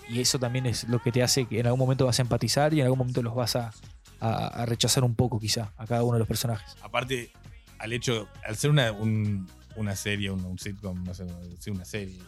y 0.09 0.21
eso 0.21 0.39
también 0.39 0.67
es 0.67 0.85
lo 0.89 1.01
que 1.03 1.11
te 1.11 1.21
hace 1.21 1.47
que 1.47 1.59
en 1.59 1.67
algún 1.67 1.81
momento 1.81 2.07
vas 2.07 2.21
a 2.21 2.23
empatizar 2.23 2.73
y 2.73 2.79
en 2.79 2.85
algún 2.85 3.01
momento 3.01 3.23
los 3.23 3.35
vas 3.35 3.57
a, 3.57 3.73
a- 4.21 4.47
a 4.47 4.67
rechazar 4.67 5.03
un 5.03 5.17
poco 5.17 5.41
quizá 5.41 5.73
a 5.77 5.85
cada 5.85 6.05
uno 6.05 6.13
de 6.13 6.21
los 6.21 6.29
personajes. 6.29 6.77
Aparte, 6.81 7.33
al 7.81 7.93
hecho, 7.93 8.29
al 8.47 8.55
ser 8.57 8.71
una, 8.71 8.93
un- 8.93 9.49
una 9.75 9.97
serie, 9.97 10.31
un, 10.31 10.45
un 10.45 10.61
sitcom, 10.61 11.03
no 11.03 11.13
sé, 11.13 11.25
una 11.73 11.85
serie, 11.85 12.21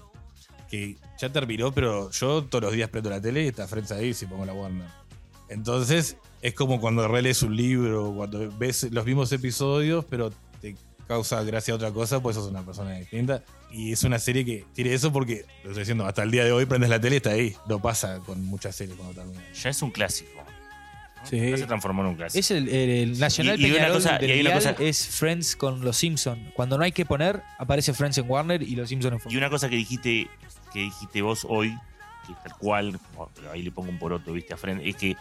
que 0.69 0.97
ya 1.21 1.29
terminó, 1.33 1.71
pero 1.71 2.11
yo 2.11 2.43
todos 2.47 2.65
los 2.65 2.73
días 2.73 2.91
prendo 2.91 3.11
la 3.11 3.21
tele 3.21 3.45
y 3.45 3.47
está 3.47 3.69
Friends 3.69 3.93
ahí 3.93 4.13
si 4.13 4.27
pongo 4.27 4.45
la 4.45 4.55
Warner. 4.55 4.89
Entonces, 5.49 6.17
es 6.43 6.53
como 6.53 6.81
cuando 6.81 7.07
relees 7.07 7.45
un 7.45 7.55
libro, 7.55 8.13
cuando 8.13 8.51
ves 8.59 8.89
los 8.91 9.07
mismos 9.07 9.31
episodios, 9.31 10.05
pero 10.05 10.31
te 10.61 10.75
causa 11.09 11.43
gracia 11.43 11.73
a 11.73 11.77
otra 11.77 11.91
cosa, 11.91 12.21
pues 12.21 12.37
sos 12.37 12.49
una 12.49 12.63
persona 12.65 12.93
distinta. 12.93 13.43
Y 13.73 13.93
es 13.93 14.05
una 14.05 14.19
serie 14.19 14.45
que 14.45 14.65
tiene 14.75 14.93
eso 14.95 15.13
porque, 15.13 15.45
lo 15.65 15.71
estoy 15.71 15.83
diciendo, 15.83 16.07
hasta 16.07 16.23
el 16.23 16.31
día 16.31 16.45
de 16.45 16.53
hoy 16.53 16.67
prendes 16.67 16.89
la 16.91 17.01
tele 17.01 17.17
y 17.17 17.19
está 17.19 17.31
ahí. 17.31 17.57
No 17.69 17.81
pasa 17.83 18.21
con 18.21 18.45
muchas 18.45 18.77
series 18.77 18.97
cuando 18.97 19.15
terminan. 19.15 19.43
Ya 19.53 19.71
es 19.71 19.83
un 19.83 19.91
clásico. 19.91 20.31
Sí. 21.25 21.51
Ya 21.51 21.57
se 21.57 21.67
transformó 21.67 22.03
en 22.03 22.09
un 22.11 22.15
clásico. 22.15 22.39
Es 22.39 22.51
el, 22.53 22.69
el- 22.69 22.91
el 23.11 23.19
Nacional 23.19 23.61
Y- 23.61 23.67
y 23.67 23.73
una 23.73 23.89
cosa- 23.89 24.19
del 24.19 24.31
y 24.31 24.33
hay 24.35 24.41
una 24.43 24.51
dial 24.51 24.75
cosa- 24.77 24.85
es 24.85 25.07
Friends 25.09 25.57
con 25.57 25.85
los 25.85 25.97
Simpsons. 25.97 26.53
Cuando 26.55 26.79
no 26.79 26.85
hay 26.85 26.93
que 26.93 27.05
poner, 27.05 27.43
aparece 27.59 27.93
Friends 27.93 28.19
en 28.19 28.31
Warner 28.31 28.63
y 28.63 28.77
los 28.77 28.89
Simpsons 28.89 29.15
en 29.15 29.21
Fox. 29.21 29.35
Y 29.35 29.37
una 29.37 29.51
cosa 29.51 29.69
que 29.69 29.77
dijiste, 29.77 30.29
que 30.73 30.79
dijiste 30.79 31.21
vos 31.23 31.45
hoy, 31.49 31.77
que 32.27 32.35
tal 32.45 32.57
cual, 32.59 33.01
pero 33.35 33.51
ahí 33.51 33.63
le 33.63 33.71
pongo 33.73 33.91
un 33.91 33.99
poroto, 33.99 34.33
viste, 34.33 34.55
a 34.55 34.57
Friends, 34.57 34.83
es 34.87 34.95
que 34.97 35.17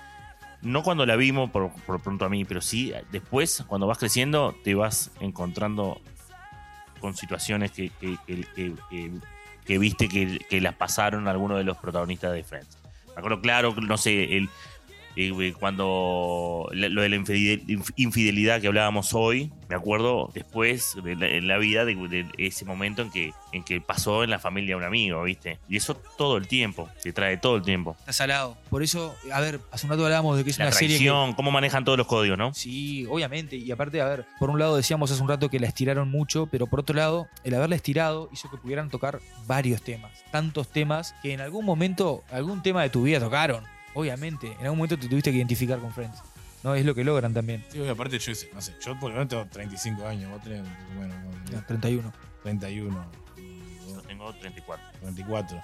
no 0.62 0.84
cuando 0.84 1.06
la 1.06 1.16
vimos, 1.16 1.50
por, 1.52 1.72
por 1.86 2.02
pronto 2.02 2.26
a 2.26 2.30
mí, 2.30 2.46
pero 2.46 2.62
sí 2.62 2.94
después, 3.12 3.64
cuando 3.68 3.88
vas 3.88 3.98
creciendo, 3.98 4.56
te 4.64 4.76
vas 4.76 5.12
encontrando 5.20 6.02
con 7.00 7.16
situaciones 7.16 7.72
que, 7.72 7.90
que, 7.90 8.18
que- 8.26 8.74
que- 9.66 9.78
viste 9.78 10.08
que, 10.08 10.40
que 10.50 10.62
las 10.62 10.76
pasaron 10.76 11.28
algunos 11.28 11.58
de 11.58 11.64
los 11.66 11.78
protagonistas 11.78 12.32
de 12.34 12.44
Friends. 12.44 12.78
Me 13.08 13.14
acuerdo 13.18 13.42
claro, 13.42 13.76
no 13.76 13.98
sé, 13.98 14.38
el, 14.38 14.50
eh, 15.20 15.54
cuando 15.60 16.70
lo 16.72 17.02
de 17.02 17.10
la 17.10 17.16
infidel- 17.16 17.66
inf- 17.68 17.92
infidelidad 17.96 18.62
que 18.62 18.68
hablábamos 18.68 19.14
hoy, 19.14 19.52
me 19.68 19.76
acuerdo 19.76 20.30
después 20.34 20.96
de 21.04 21.16
la, 21.16 21.28
en 21.28 21.48
la 21.48 21.58
vida 21.58 21.84
de, 21.86 21.96
de 21.96 22.26
ese 22.38 22.64
momento 22.66 23.02
en 23.02 23.12
que, 23.12 23.34
en 23.52 23.64
que 23.64 23.82
pasó 23.82 24.24
en 24.24 24.30
la 24.30 24.40
familia 24.40 24.70
de 24.70 24.76
un 24.76 24.84
amigo, 24.84 25.24
¿viste? 25.24 25.60
Y 25.68 25.76
eso 25.78 25.96
todo 26.18 26.38
el 26.38 26.48
tiempo, 26.48 26.88
te 27.02 27.12
trae 27.14 27.38
todo 27.38 27.58
el 27.58 27.64
tiempo. 27.64 27.96
Está 28.00 28.14
salado. 28.14 28.58
Por 28.70 28.84
eso, 28.84 29.16
a 29.34 29.42
ver, 29.42 29.60
hace 29.72 29.86
un 29.88 29.92
rato 29.92 30.06
hablábamos 30.06 30.38
de 30.38 30.44
que 30.44 30.52
es 30.52 30.58
La 30.60 30.66
una 30.66 30.72
serie 30.72 30.98
que 30.98 31.04
traición, 31.06 31.34
cómo 31.34 31.52
manejan 31.52 31.84
todos 31.84 31.98
los 31.98 32.08
códigos, 32.08 32.38
¿no? 32.38 32.54
Sí, 32.54 33.06
obviamente. 33.10 33.56
Y 33.58 33.72
aparte, 33.72 34.00
a 34.02 34.06
ver, 34.06 34.26
por 34.40 34.50
un 34.50 34.60
lado 34.60 34.78
decíamos 34.78 35.12
hace 35.12 35.22
un 35.22 35.28
rato 35.28 35.50
que 35.50 35.60
la 35.60 35.68
estiraron 35.68 36.10
mucho, 36.10 36.48
pero 36.52 36.68
por 36.68 36.82
otro 36.82 36.96
lado, 36.96 37.28
el 37.44 37.56
haberla 37.56 37.76
estirado 37.76 38.30
hizo 38.32 38.50
que 38.52 38.58
pudieran 38.58 38.90
tocar 38.90 39.20
varios 39.48 39.82
temas. 39.82 40.12
Tantos 40.32 40.68
temas 40.70 41.16
que 41.24 41.34
en 41.34 41.42
algún 41.42 41.66
momento, 41.66 42.24
algún 42.32 42.62
tema 42.62 42.84
de 42.84 42.90
tu 42.90 43.04
vida 43.04 43.20
tocaron. 43.20 43.64
Obviamente. 43.98 44.48
En 44.60 44.64
algún 44.66 44.78
momento 44.78 44.98
te 44.98 45.08
tuviste 45.08 45.32
que 45.32 45.38
identificar 45.38 45.80
con 45.80 45.92
Friends. 45.92 46.20
No 46.64 46.76
es 46.76 46.86
lo 46.86 46.94
que 46.94 47.04
logran 47.04 47.34
también. 47.34 47.64
Sí, 47.70 47.80
y 47.80 47.88
aparte 47.88 48.20
yo, 48.20 48.32
no 48.54 48.62
sé, 48.62 48.74
yo 48.84 49.00
por 49.00 49.10
lo 49.10 49.16
menos 49.18 49.28
tengo 49.30 49.46
35 49.46 50.06
años, 50.08 50.32
vos 50.32 50.42
tenés, 50.44 50.62
bueno, 50.96 51.16
No, 51.52 51.64
31. 51.66 52.14
31. 52.44 53.06
Y 53.38 53.92
vos- 53.94 54.04
tengo 54.08 54.34
34. 54.36 54.86
24. 55.04 55.62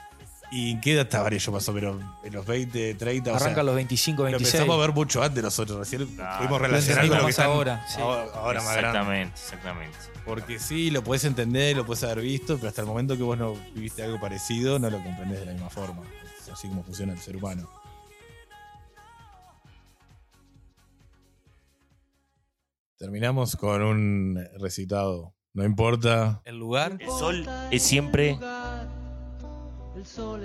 ¿Y 0.52 0.72
en 0.72 0.82
qué 0.82 0.94
edad 0.94 1.04
estaba 1.04 1.30
yo 1.32 1.52
pasó? 1.52 1.74
Pero 1.74 2.00
en 2.24 2.34
los 2.34 2.46
20, 2.46 2.94
30. 2.96 3.32
o 3.32 3.36
Arranca 3.36 3.54
sea, 3.56 3.62
a 3.62 3.64
los 3.66 3.76
25, 3.76 4.18
Lo 4.22 4.26
26. 4.26 4.54
empezamos 4.54 4.78
a 4.78 4.82
ver 4.86 4.94
mucho 4.96 5.24
antes 5.24 5.44
nosotros. 5.44 5.80
Recién 5.80 6.06
Claro. 6.16 6.38
pudimos 6.38 6.62
Lo 6.62 6.68
relacionar 6.68 7.08
con 7.08 7.18
lo 7.18 7.24
que 7.26 7.30
están 7.32 7.46
ahora, 7.48 7.86
sí. 7.88 8.00
ahora, 8.02 8.24
ahora 8.36 8.62
más 8.62 8.78
grande. 8.78 8.88
Exactamente, 9.00 9.40
exactamente. 9.40 9.98
Porque 10.26 10.60
sí, 10.60 10.92
lo 10.92 11.04
puedes 11.04 11.24
entender, 11.26 11.76
lo 11.76 11.86
puedes 11.86 12.04
haber 12.04 12.22
visto, 12.22 12.58
pero 12.58 12.70
hasta 12.70 12.82
el 12.82 12.88
momento 12.88 13.18
que 13.18 13.24
vos 13.24 13.38
no 13.38 13.56
viviste 13.74 14.04
algo 14.04 14.20
parecido, 14.20 14.78
no 14.80 14.90
lo 14.92 15.02
comprendés 15.04 15.40
de 15.40 15.46
la 15.48 15.54
misma 15.54 15.70
forma. 15.72 16.02
Es 16.40 16.50
así 16.50 16.68
como 16.68 16.84
funciona 16.84 17.14
el 17.14 17.20
ser 17.20 17.36
humano. 17.36 17.68
Terminamos 23.04 23.58
con 23.58 23.82
un 23.82 24.40
recitado. 24.62 25.36
No 25.54 25.66
importa. 25.66 26.42
El 26.46 26.58
lugar. 26.58 26.96
El 27.02 27.10
sol 27.10 27.46
es 27.70 27.84
siempre. 27.84 28.38
No 28.40 28.40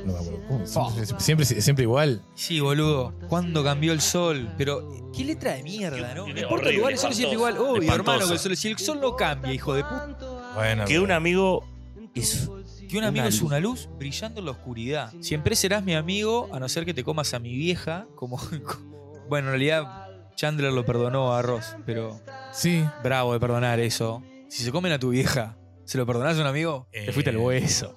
me 0.05 0.13
acuerdo. 0.13 0.45
¿Cómo? 0.49 0.67
Siempre, 0.67 1.21
siempre, 1.21 1.47
siempre 1.47 1.83
igual. 1.85 2.21
Sí, 2.35 2.59
boludo. 2.59 3.15
¿Cuándo 3.29 3.63
cambió 3.63 3.93
el 3.93 4.01
sol? 4.01 4.53
Pero, 4.59 4.89
qué 5.17 5.25
letra 5.25 5.53
de 5.55 5.63
mierda, 5.63 6.17
¿no? 6.17 6.27
No 6.27 6.37
importa 6.37 6.71
el 6.71 6.79
lugar, 6.79 6.93
el 6.95 6.99
sol 6.99 7.11
es 7.13 7.17
siempre 7.19 7.37
igual. 7.37 7.59
Obvio, 7.59 7.83
espantoso. 7.83 7.95
hermano, 7.95 8.27
que 8.27 8.33
el 8.33 8.39
sol, 8.41 8.57
si 8.57 8.69
el 8.69 8.79
sol 8.79 9.01
no 9.01 9.15
cambia, 9.15 9.53
hijo 9.55 9.75
de 9.75 9.85
puta. 9.85 10.53
Bueno, 10.57 10.85
Que 10.85 10.99
un 10.99 11.13
amigo 11.13 11.65
es. 12.13 12.51
Que 12.89 12.99
un 12.99 13.05
amigo 13.05 13.23
Una 13.23 13.29
es 13.29 13.41
luz. 13.41 13.49
una 13.49 13.61
luz 13.61 13.89
brillando 13.99 14.41
en 14.41 14.47
la 14.47 14.51
oscuridad. 14.51 15.13
Siempre 15.21 15.55
serás 15.55 15.85
mi 15.85 15.95
amigo, 15.95 16.49
a 16.53 16.59
no 16.59 16.69
ser 16.69 16.85
que 16.85 16.93
te 16.93 17.05
comas 17.05 17.35
a 17.35 17.39
mi 17.39 17.55
vieja, 17.57 18.09
como. 18.17 18.37
bueno, 19.29 19.47
en 19.47 19.53
realidad, 19.53 20.09
Chandler 20.35 20.73
lo 20.73 20.85
perdonó 20.85 21.37
a 21.37 21.43
Ross, 21.43 21.77
pero. 21.87 22.21
Sí. 22.53 22.85
Bravo 23.03 23.33
de 23.33 23.41
perdonar 23.41 23.81
eso. 23.81 24.23
Si 24.49 24.63
se 24.65 24.73
comen 24.73 24.93
a 24.93 24.99
tu 24.99 25.11
vieja, 25.11 25.57
¿se 25.85 25.99
lo 25.99 26.07
perdonás 26.07 26.37
a 26.39 26.41
un 26.41 26.47
amigo? 26.47 26.89
Te 26.93 27.13
fuiste 27.13 27.31
al 27.31 27.37
Eh, 27.37 27.41
hueso. 27.41 27.97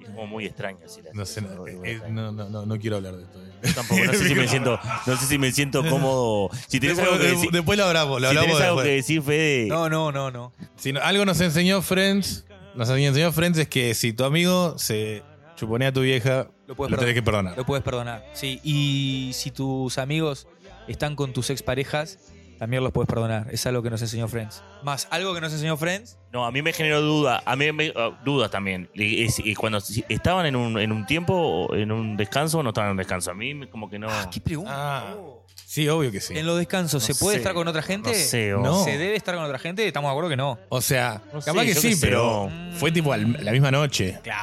Es 0.00 0.06
como 0.08 0.26
muy 0.26 0.46
extraño. 0.46 0.78
así 0.84 1.02
la- 1.02 1.10
No 1.12 1.26
sé, 1.26 1.42
no, 1.42 1.66
eh, 1.66 2.00
no, 2.10 2.32
no, 2.32 2.48
no, 2.48 2.66
no 2.66 2.78
quiero 2.78 2.96
hablar 2.96 3.16
de 3.16 3.24
esto. 3.24 3.38
Yo 3.62 3.74
tampoco, 3.74 4.04
no 4.04 4.12
sé 4.12 4.28
si 4.28 4.34
me 4.34 4.48
siento, 4.48 4.78
no 5.06 5.16
sé 5.16 5.26
si 5.26 5.38
me 5.38 5.52
siento 5.52 5.82
cómodo. 5.88 6.50
Si 6.68 6.80
tenés 6.80 6.96
Después, 6.96 7.12
algo 7.14 7.24
que 7.24 7.30
decir, 7.36 7.50
después 7.50 7.78
lo 7.78 7.84
hablamos, 7.84 8.20
lo 8.20 8.28
si 8.30 8.36
hablamos 8.36 8.56
tenés 8.56 8.68
algo 8.68 8.80
después. 8.80 8.86
que 8.90 8.94
decir, 8.96 9.22
Fede. 9.22 9.66
No, 9.68 9.88
no, 9.88 10.10
no, 10.12 10.30
no. 10.30 10.52
Si 10.76 10.92
no- 10.92 11.00
algo 11.00 11.24
nos 11.24 11.40
enseñó 11.40 11.82
Friends, 11.82 12.46
nos 12.74 12.88
enseñó 12.88 13.32
Friends 13.32 13.58
es 13.58 13.68
que 13.68 13.94
si 13.94 14.12
tu 14.12 14.24
amigo 14.24 14.78
se 14.78 15.22
chuponea 15.56 15.88
a 15.88 15.92
tu 15.92 16.00
vieja, 16.00 16.48
Lo 16.66 16.74
puedes 16.76 16.92
lo 16.92 16.98
tenés 16.98 17.14
que 17.14 17.22
perdonar. 17.22 17.56
Lo 17.56 17.66
puedes 17.66 17.84
perdonar. 17.84 18.24
Sí, 18.32 18.60
y 18.62 19.32
si 19.34 19.50
tus 19.50 19.98
amigos 19.98 20.46
están 20.86 21.16
con 21.16 21.32
tus 21.32 21.50
exparejas, 21.50 22.18
también 22.58 22.82
los 22.82 22.92
puedes 22.92 23.08
perdonar. 23.08 23.46
Es 23.50 23.64
algo 23.66 23.82
que 23.82 23.90
nos 23.90 24.02
enseñó 24.02 24.28
Friends. 24.28 24.62
Más, 24.82 25.06
algo 25.10 25.34
que 25.34 25.40
nos 25.40 25.52
enseñó 25.52 25.76
Friends. 25.76 26.18
No, 26.32 26.44
a 26.46 26.50
mí 26.50 26.60
me 26.62 26.72
generó 26.72 27.00
duda, 27.00 27.42
a 27.46 27.56
mí 27.56 27.70
me, 27.72 27.90
uh, 27.90 28.14
dudas 28.24 28.50
también. 28.50 28.90
Y- 28.94 29.54
cuando 29.54 29.80
si- 29.80 30.04
estaban 30.08 30.44
en 30.46 30.56
un, 30.56 30.78
en 30.78 30.92
un 30.92 31.06
tiempo, 31.06 31.74
en 31.74 31.90
un 31.92 32.16
descanso 32.16 32.58
o 32.58 32.62
no 32.62 32.70
estaban 32.70 32.88
en 32.88 32.92
un 32.92 32.96
descanso. 32.98 33.30
A 33.30 33.34
mí 33.34 33.54
me- 33.54 33.68
como 33.70 33.88
que 33.88 33.98
no. 33.98 34.08
¿Qué 34.30 34.40
pregunta? 34.40 34.72
Ah, 34.74 35.14
sí, 35.54 35.88
obvio 35.88 36.10
que 36.12 36.20
sí. 36.20 36.36
En 36.36 36.46
los 36.46 36.58
descansos, 36.58 37.02
¿se 37.02 37.12
No 37.14 37.18
puede 37.20 37.36
sé. 37.36 37.40
estar 37.40 37.54
con 37.54 37.66
otra 37.68 37.82
gente? 37.82 38.10
No 38.10 38.14
sé, 38.16 38.54
o- 38.54 38.60
No. 38.62 38.84
¿Se 38.84 38.98
debe 38.98 39.16
estar 39.16 39.34
con 39.34 39.44
otra 39.44 39.58
gente? 39.58 39.86
Estamos 39.86 40.08
de 40.08 40.12
acuerdo 40.12 40.28
que 40.30 40.36
no. 40.36 40.58
O 40.68 40.80
sea, 40.80 41.22
No 41.32 41.40
capaz 41.40 41.60
sé, 41.60 41.66
que 41.68 41.74
yo 41.74 41.80
sí, 41.80 41.94
sé, 41.94 42.06
pero 42.06 42.50
no. 42.50 42.72
fue 42.76 42.90
tipo 42.92 43.12
al- 43.12 43.42
la 43.44 43.52
misma 43.52 43.70
noche. 43.70 44.18
Claro. 44.22 44.42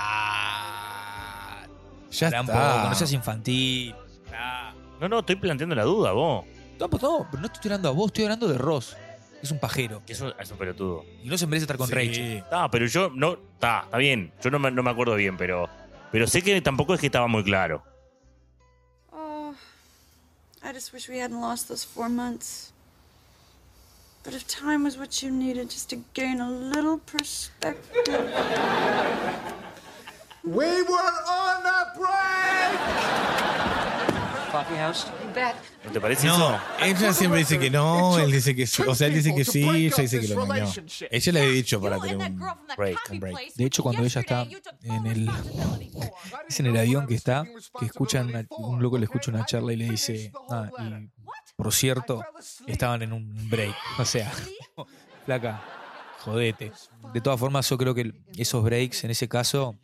Ya 2.12 2.28
Pará 2.30 2.42
un 2.42 2.48
está. 2.50 2.76
poco, 2.78 2.90
no 2.90 2.96
seas 2.96 3.12
infantil. 3.12 3.96
Claro. 4.30 4.78
No, 5.02 5.10
no, 5.10 5.20
estoy 5.20 5.36
planteando 5.36 5.76
la 5.76 5.84
duda, 5.84 6.12
vos. 6.14 6.46
No, 6.80 6.90
pues 6.90 7.02
no, 7.04 7.28
pero 7.32 7.42
no 7.42 7.48
estoy 7.48 7.70
hablando 7.70 7.90
a 7.90 7.92
vos, 7.92 8.08
estoy 8.08 8.24
hablando 8.26 8.48
de 8.48 8.58
Ross. 8.58 8.96
que 9.40 9.42
Es 9.46 9.52
un 9.52 9.60
pajero. 9.60 10.02
Que 10.06 10.14
eso 10.14 10.34
es 10.40 10.52
un 10.52 10.58
pelotudo. 10.58 11.06
Y 11.24 11.28
no 11.30 11.38
se 11.38 11.48
merece 11.48 11.64
estar 11.64 11.78
con 11.78 11.88
Sí. 11.88 11.94
Rachel. 11.94 12.44
Ah, 12.52 12.70
pero 12.72 12.86
yo 12.88 13.10
no. 13.14 13.34
Está, 13.54 13.82
está 13.86 13.98
bien. 13.98 14.32
Yo 14.42 14.50
no 14.52 14.60
me, 14.60 14.72
no 14.72 14.84
me 14.84 14.92
acuerdo 14.92 15.16
bien, 15.16 15.38
pero. 15.38 15.70
Pero 16.12 16.28
sé 16.28 16.42
que 16.42 16.62
tampoco 16.62 16.94
es 16.94 17.00
que 17.00 17.08
estaba 17.08 17.28
muy 17.28 17.44
claro. 17.44 17.84
Oh, 19.12 19.54
I 20.64 20.74
just 20.74 20.94
wish 20.94 21.08
we 21.10 21.20
hadn't 21.22 21.40
lost 21.42 21.68
those 21.68 21.86
four 21.86 22.10
months. 22.10 22.72
But 24.24 24.34
if 24.34 24.46
time 24.48 24.84
was 24.84 24.98
what 24.98 25.22
you 25.22 25.30
needed 25.30 25.70
just 25.70 25.90
to 25.92 25.98
gain 26.14 26.42
a 26.42 26.50
little 26.50 26.98
perspective. 27.00 28.08
We 30.44 30.82
were 30.84 31.14
on 31.28 31.66
a 31.66 31.94
break! 31.98 33.45
¿No 35.86 35.92
te 35.92 36.02
parece 36.02 36.28
No, 36.28 36.36
eso? 36.56 36.60
ella 36.82 37.14
siempre 37.14 37.40
dice 37.40 37.60
que 37.60 37.70
no, 37.70 38.18
él 38.20 38.32
dice 38.32 38.56
que 38.56 38.66
sí. 38.66 38.82
O 38.88 38.96
sea, 38.96 39.08
él 39.08 39.14
dice 39.16 39.34
que 39.36 39.44
sí, 39.46 39.64
ella 39.68 39.96
dice 39.98 40.20
que 40.22 40.28
lo 40.30 40.44
engañó. 40.44 40.72
Ella 41.12 41.32
le 41.32 41.42
había 41.42 41.52
dicho 41.54 41.82
para 41.82 42.00
tener 42.00 42.18
un 42.18 42.38
Break. 42.78 43.00
un 43.12 43.20
break. 43.20 43.54
De 43.56 43.66
hecho, 43.66 43.84
cuando 43.84 44.04
ella 44.04 44.22
está 44.22 44.48
en 44.84 45.06
el. 45.08 45.30
Es 46.48 46.60
en 46.60 46.68
el 46.68 46.78
avión 46.78 47.08
que 47.08 47.16
está, 47.16 47.44
que 47.80 47.86
escuchan. 47.86 48.28
una- 48.28 48.46
un 48.50 48.82
loco 48.82 48.98
le 48.98 49.06
escucha 49.06 49.32
una 49.32 49.46
charla 49.46 49.74
y 49.74 49.78
le 49.78 49.90
dice. 49.90 50.32
Ah, 50.50 50.70
y 50.80 51.10
por 51.56 51.74
cierto, 51.74 52.24
estaban 52.68 53.02
en 53.02 53.14
un 53.14 53.50
break. 53.50 53.76
O 54.00 54.06
sea, 54.06 54.32
flaca, 55.26 55.62
jodete. 56.20 56.72
De 57.14 57.22
todas 57.22 57.40
formas, 57.40 57.68
yo 57.70 57.78
creo 57.78 57.94
que 57.96 58.12
esos 58.38 58.64
breaks, 58.64 59.04
en 59.06 59.12
ese 59.12 59.28
caso, 59.28 59.78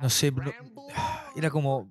no 0.00 0.10
sé. 0.10 0.30
no- 0.30 0.52
era 1.36 1.50
como. 1.50 1.90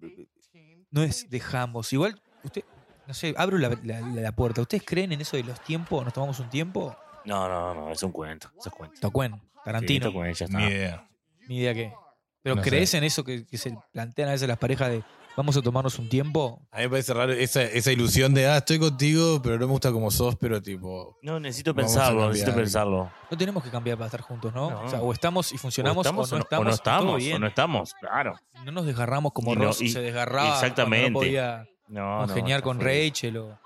No 0.94 1.04
es 1.04 1.30
dejamos. 1.30 1.92
Igual, 1.92 2.22
usted. 2.44 2.64
No 3.06 3.14
sé, 3.14 3.34
abro 3.38 3.58
la, 3.58 3.78
la- 3.84 4.00
la 4.00 4.32
puerta. 4.32 4.62
¿Ustedes 4.62 4.84
creen 4.86 5.12
en 5.12 5.20
eso 5.20 5.36
de 5.36 5.44
los 5.44 5.60
tiempos? 5.62 6.04
¿Nos 6.06 6.14
tomamos 6.14 6.40
un 6.40 6.50
tiempo? 6.50 6.96
No, 7.26 7.50
no, 7.50 7.74
no, 7.76 7.92
es 7.92 8.02
un 8.04 8.12
cuento. 8.14 8.50
Es 8.66 8.72
cuento. 8.72 8.98
Tocuen, 9.02 9.42
Tarantino. 9.66 10.08
Sí, 10.08 10.14
Tocuen, 10.14 10.34
ya 10.34 10.46
está. 10.46 10.58
Ni 10.58 10.66
idea. 10.68 11.08
Ni 11.50 11.58
idea 11.58 11.74
qué. 11.74 11.94
Pero 12.42 12.56
No 12.56 12.62
¿crees 12.62 12.92
sé. 12.92 12.98
en 13.00 13.04
eso 13.06 13.24
que, 13.24 13.46
que 13.46 13.58
se 13.58 13.76
plantean 13.92 14.30
a 14.30 14.32
veces 14.34 14.48
las 14.48 14.58
parejas 14.58 14.90
de 14.90 15.04
vamos 15.36 15.58
a 15.58 15.62
tomarnos 15.62 15.98
un 16.00 16.10
tiempo? 16.10 16.62
A 16.72 16.78
mí 16.78 16.84
me 16.84 16.90
parece 16.90 17.14
raro 17.14 17.32
esa, 17.34 17.64
esa 17.64 17.92
ilusión 17.92 18.34
de, 18.34 18.48
ah, 18.48 18.58
estoy 18.58 18.80
contigo, 18.80 19.42
pero 19.42 19.56
no 19.60 19.66
me 19.68 19.72
gusta 19.72 19.92
como 19.92 20.12
sos, 20.12 20.36
pero 20.36 20.62
tipo. 20.62 21.18
No, 21.22 21.40
necesito 21.40 21.74
pensarlo, 21.74 22.28
necesito 22.30 22.54
pensarlo. 22.56 23.12
No 23.30 23.38
tenemos 23.38 23.64
que 23.64 23.70
cambiar 23.70 23.98
para 23.98 24.08
estar 24.08 24.22
juntos, 24.22 24.54
¿no? 24.54 24.70
No. 24.72 24.82
O, 24.84 24.90
sea, 24.90 25.02
o 25.02 25.12
estamos 25.14 25.52
y 25.52 25.58
funcionamos 25.58 25.98
o, 25.98 26.10
estamos 26.10 26.32
no 26.32 26.36
o 26.36 26.40
no- 26.40 26.44
estamos. 26.44 26.62
o 26.62 26.66
no 26.70 26.74
estamos, 26.76 27.18
bien. 27.18 27.36
o 27.36 27.40
no 27.40 27.48
estamos, 27.48 27.94
claro. 28.00 28.36
No 28.66 28.72
nos 28.72 28.86
desgarramos 28.86 29.32
como 29.34 29.54
Y 29.54 29.56
no- 29.58 29.66
Ross 29.66 29.82
y- 29.82 29.90
se 29.90 30.02
desgarraba 30.02 30.54
exactamente. 30.56 31.10
no 31.12 31.20
podía 31.20 31.68
congeniar 31.88 32.62
con. 32.62 32.80
Rachel 32.80 33.38
o... 33.38 33.60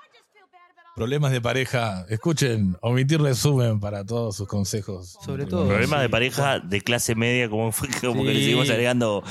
Problemas 0.95 1.31
de 1.31 1.39
pareja. 1.41 2.07
Escuchen, 2.09 2.75
omitir 2.81 3.21
resumen 3.21 3.79
para 3.79 4.03
todos 4.03 4.35
sus 4.35 4.47
consejos. 4.47 5.15
Sobre 5.23 5.45
todo, 5.45 5.67
Problema 5.67 5.97
sí. 5.97 6.01
de 6.01 6.09
pareja 6.09 6.59
de 6.59 6.81
clase 6.81 7.13
media, 7.13 7.47
como, 7.47 7.71
fue, 7.71 7.87
como 8.01 8.23
que 8.23 8.33
le 8.33 8.39
seguimos 8.39 8.67
agregando. 8.71 9.23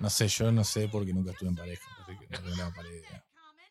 No 0.00 0.10
sé, 0.10 0.28
yo 0.28 0.50
no 0.50 0.64
sé 0.64 0.88
porque 0.88 1.12
nunca 1.12 1.30
estuve 1.32 1.50
en 1.50 1.56
pareja. 1.56 1.82
Así 2.02 2.16
que 2.18 2.26
no 2.28 2.38
tengo 2.42 2.56
la. 2.56 2.72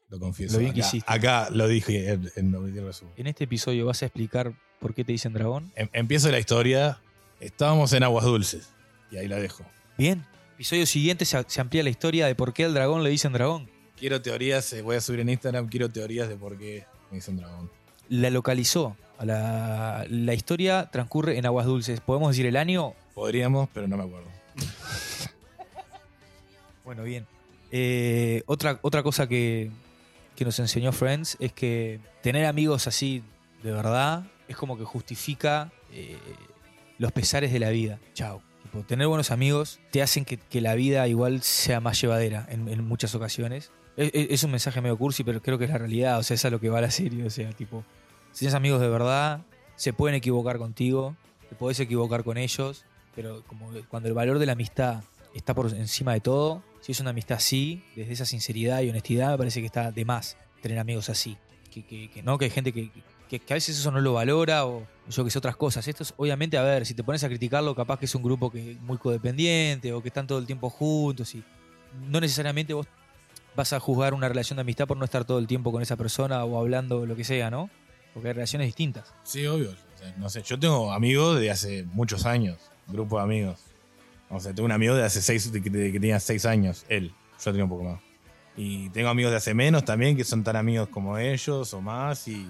Lo 0.10 0.20
confieso. 0.20 0.54
Lo 0.54 0.60
bien 0.60 0.74
que 0.74 0.82
acá, 0.82 0.88
hiciste. 0.88 1.12
acá 1.12 1.50
lo 1.52 1.68
dije 1.68 2.12
en, 2.12 2.32
en 2.36 2.86
resumen. 2.86 3.13
En 3.18 3.28
este 3.28 3.44
episodio 3.44 3.86
vas 3.86 4.02
a 4.02 4.06
explicar 4.08 4.54
por 4.80 4.94
qué 4.96 5.04
te 5.04 5.12
dicen 5.12 5.34
dragón. 5.34 5.72
Em- 5.76 5.89
empiezo 5.94 6.32
la 6.32 6.39
historia. 6.39 7.00
Estábamos 7.39 7.94
en 7.94 8.04
Aguas 8.04 8.26
Dulces. 8.26 8.70
Y 9.12 9.18
ahí 9.18 9.28
la 9.28 9.38
dejo. 9.38 9.63
Bien. 9.98 10.26
Episodio 10.56 10.86
siguiente 10.86 11.26
se, 11.26 11.42
se 11.48 11.62
amplía 11.62 11.84
la 11.84 11.89
historia 11.89 12.28
de 12.28 12.36
por 12.36 12.54
qué 12.54 12.65
al 12.65 12.74
dragón 12.74 13.04
le 13.04 13.10
dicen 13.10 13.34
dragón. 13.34 13.70
Quiero 13.98 14.22
teorías, 14.22 14.72
eh, 14.74 14.82
voy 14.82 14.96
a 14.98 15.02
subir 15.02 15.20
en 15.22 15.30
Instagram, 15.30 15.68
quiero 15.70 15.89
teorías 15.89 16.28
de 16.28 16.36
por 16.36 16.58
qué 16.58 16.86
me 17.12 17.18
dicen 17.18 17.38
dragón. 17.38 17.70
La 18.10 18.30
localizó. 18.30 18.98
A 19.18 19.26
la, 19.26 20.06
la 20.10 20.34
historia 20.34 20.89
transcurre 20.92 21.38
en 21.38 21.46
Aguas 21.46 21.65
Dulces. 21.65 22.00
¿Podemos 22.00 22.30
decir 22.30 22.46
el 22.46 22.56
año? 22.56 22.94
Podríamos, 23.13 23.70
pero 23.74 23.88
no 23.88 23.98
me 23.98 24.04
acuerdo. 24.04 24.28
Bueno, 26.89 27.04
bien. 27.04 27.28
Eh, 27.71 28.41
otra, 28.47 28.80
otra 28.82 29.04
cosa 29.04 29.28
que, 29.30 29.69
que 30.36 30.43
nos 30.43 30.58
enseñó 30.58 30.91
Friends 30.91 31.38
es 31.39 31.54
que 31.54 31.99
tener 32.23 32.47
amigos 32.47 32.88
así 32.88 33.21
de 33.62 33.71
verdad 33.71 34.23
es 34.47 34.58
como 34.58 34.75
que 34.75 34.86
justifica 34.86 35.71
eh, 35.93 36.17
los 36.97 37.12
pesares 37.12 37.54
de 37.54 37.60
la 37.60 37.69
vida. 37.69 37.99
Chao. 38.15 38.41
Tener 38.88 39.06
buenos 39.06 39.30
amigos 39.30 39.80
te 39.91 40.02
hacen 40.02 40.25
que, 40.25 40.38
que 40.38 40.62
la 40.62 40.73
vida 40.73 41.08
igual 41.08 41.43
sea 41.43 41.80
más 41.80 42.02
llevadera 42.02 42.47
en, 42.49 42.84
muchas 42.88 43.13
ocasiones. 43.13 43.69
Es, 43.95 44.10
es- 44.15 44.28
es 44.32 44.43
un 44.43 44.49
mensaje 44.49 44.82
medio 44.82 44.97
cursi, 44.97 45.23
pero 45.23 45.43
creo 45.43 45.60
que 45.60 45.65
es 45.65 45.69
la 45.69 45.78
realidad. 45.78 46.17
O 46.17 46.23
sea, 46.23 46.34
es 46.34 46.45
a 46.45 46.49
lo 46.49 46.60
que 46.60 46.69
va 46.69 46.82
la 46.82 46.89
serie. 46.89 47.23
O 47.23 47.30
sea, 47.30 47.52
tipo, 47.52 47.84
si 48.32 48.39
tienes 48.39 48.56
amigos 48.56 48.82
de 48.82 48.89
verdad, 48.89 49.41
se 49.75 49.93
pueden 49.93 50.15
equivocar 50.15 50.58
contigo, 50.58 51.15
te 51.49 51.56
podés 51.56 51.80
equivocar 51.82 52.23
con 52.23 52.39
ellos, 52.39 52.84
pero 53.13 53.43
como 53.45 53.69
cuando 53.89 54.10
el 54.10 54.15
valor 54.15 54.39
de 54.39 54.47
la 54.47 54.54
amistad 54.54 55.04
está 55.36 55.54
por 55.54 55.67
encima 55.71 56.13
de 56.13 56.21
todo, 56.21 56.63
si 56.82 56.92
es 56.92 57.00
una 57.00 57.10
amistad 57.12 57.38
así, 57.38 57.84
desde 57.96 58.13
esa 58.13 58.26
sinceridad 58.26 58.82
y 58.82 58.89
honestidad, 58.89 59.32
me 59.32 59.38
parece 59.38 59.60
que 59.60 59.65
está 59.68 59.92
de 59.92 60.06
más 60.06 60.38
tener 60.62 60.80
amigos 60.80 61.10
así. 61.10 61.38
Que, 61.72 61.84
que- 61.84 62.24
no, 62.24 62.38
que 62.38 62.46
hay 62.46 62.52
gente 62.52 62.74
que, 62.74 62.89
que- 63.30 63.42
a 63.50 63.54
veces 63.54 63.78
eso 63.78 63.92
no 63.92 64.02
lo 64.02 64.13
valora 64.13 64.65
o 64.65 64.86
yo 65.10 65.24
que 65.24 65.30
sé, 65.30 65.38
otras 65.38 65.56
cosas. 65.56 65.88
Esto 65.88 66.04
es, 66.04 66.13
obviamente, 66.18 66.58
a 66.58 66.63
ver, 66.63 66.86
si 66.86 66.94
te 66.94 67.04
pones 67.04 67.24
a 67.24 67.28
criticarlo, 67.30 67.76
capaz 67.76 68.00
que 68.00 68.06
es 68.06 68.15
un 68.15 68.24
grupo 68.24 68.50
que 68.52 68.76
muy 68.82 68.98
codependiente 68.98 69.94
o 69.94 70.02
que 70.02 70.08
están 70.10 70.26
todo 70.28 70.39
el 70.39 70.46
tiempo 70.46 70.70
juntos 70.70 71.34
y 71.36 71.44
no 72.10 72.20
necesariamente 72.20 72.74
vos 72.74 72.88
vas 73.56 73.74
a 73.74 73.80
juzgar 73.80 74.13
una 74.13 74.28
relación 74.30 74.58
de 74.58 74.62
amistad 74.62 74.88
por 74.88 74.98
no 74.98 75.06
estar 75.06 75.26
todo 75.26 75.38
el 75.39 75.48
tiempo 75.48 75.72
con 75.72 75.82
esa 75.82 75.96
persona 75.96 76.44
o 76.44 76.58
hablando 76.60 77.06
lo 77.06 77.15
que 77.15 77.24
sea, 77.24 77.50
¿no? 77.52 77.70
Porque 78.13 78.30
hay 78.30 78.34
relaciones 78.34 78.68
distintas. 78.68 79.13
Sí, 79.24 79.46
obvio. 79.46 79.76
No 80.18 80.30
sé, 80.30 80.42
yo 80.44 80.58
tengo 80.58 80.92
amigos 80.94 81.39
de 81.39 81.52
hace 81.52 81.84
muchos 81.84 82.26
años, 82.26 82.58
grupo 82.88 83.18
de 83.18 83.24
amigos. 83.24 83.60
O 84.30 84.39
sea, 84.39 84.54
tengo 84.54 84.65
un 84.65 84.72
amigo 84.72 84.96
de 84.96 85.04
hace 85.04 85.22
seis, 85.22 85.52
de 85.52 85.62
que, 85.62 85.70
de 85.70 85.92
que 85.92 86.00
tenía 86.00 86.20
seis 86.20 86.46
años, 86.46 86.86
él. 86.89 87.13
Yo 87.44 87.52
tenía 87.52 87.63
un 87.63 87.70
poco 87.70 87.84
más. 87.84 88.00
Y 88.56 88.89
tengo 88.89 89.10
amigos 89.10 89.32
de 89.32 89.38
hace 89.38 89.54
menos 89.54 89.86
también, 89.86 90.15
que 90.18 90.24
son 90.24 90.44
tan 90.44 90.56
amigos 90.56 90.89
como 90.89 91.18
ellos 91.18 91.74
o 91.74 91.82
más. 91.82 92.28
Y, 92.28 92.48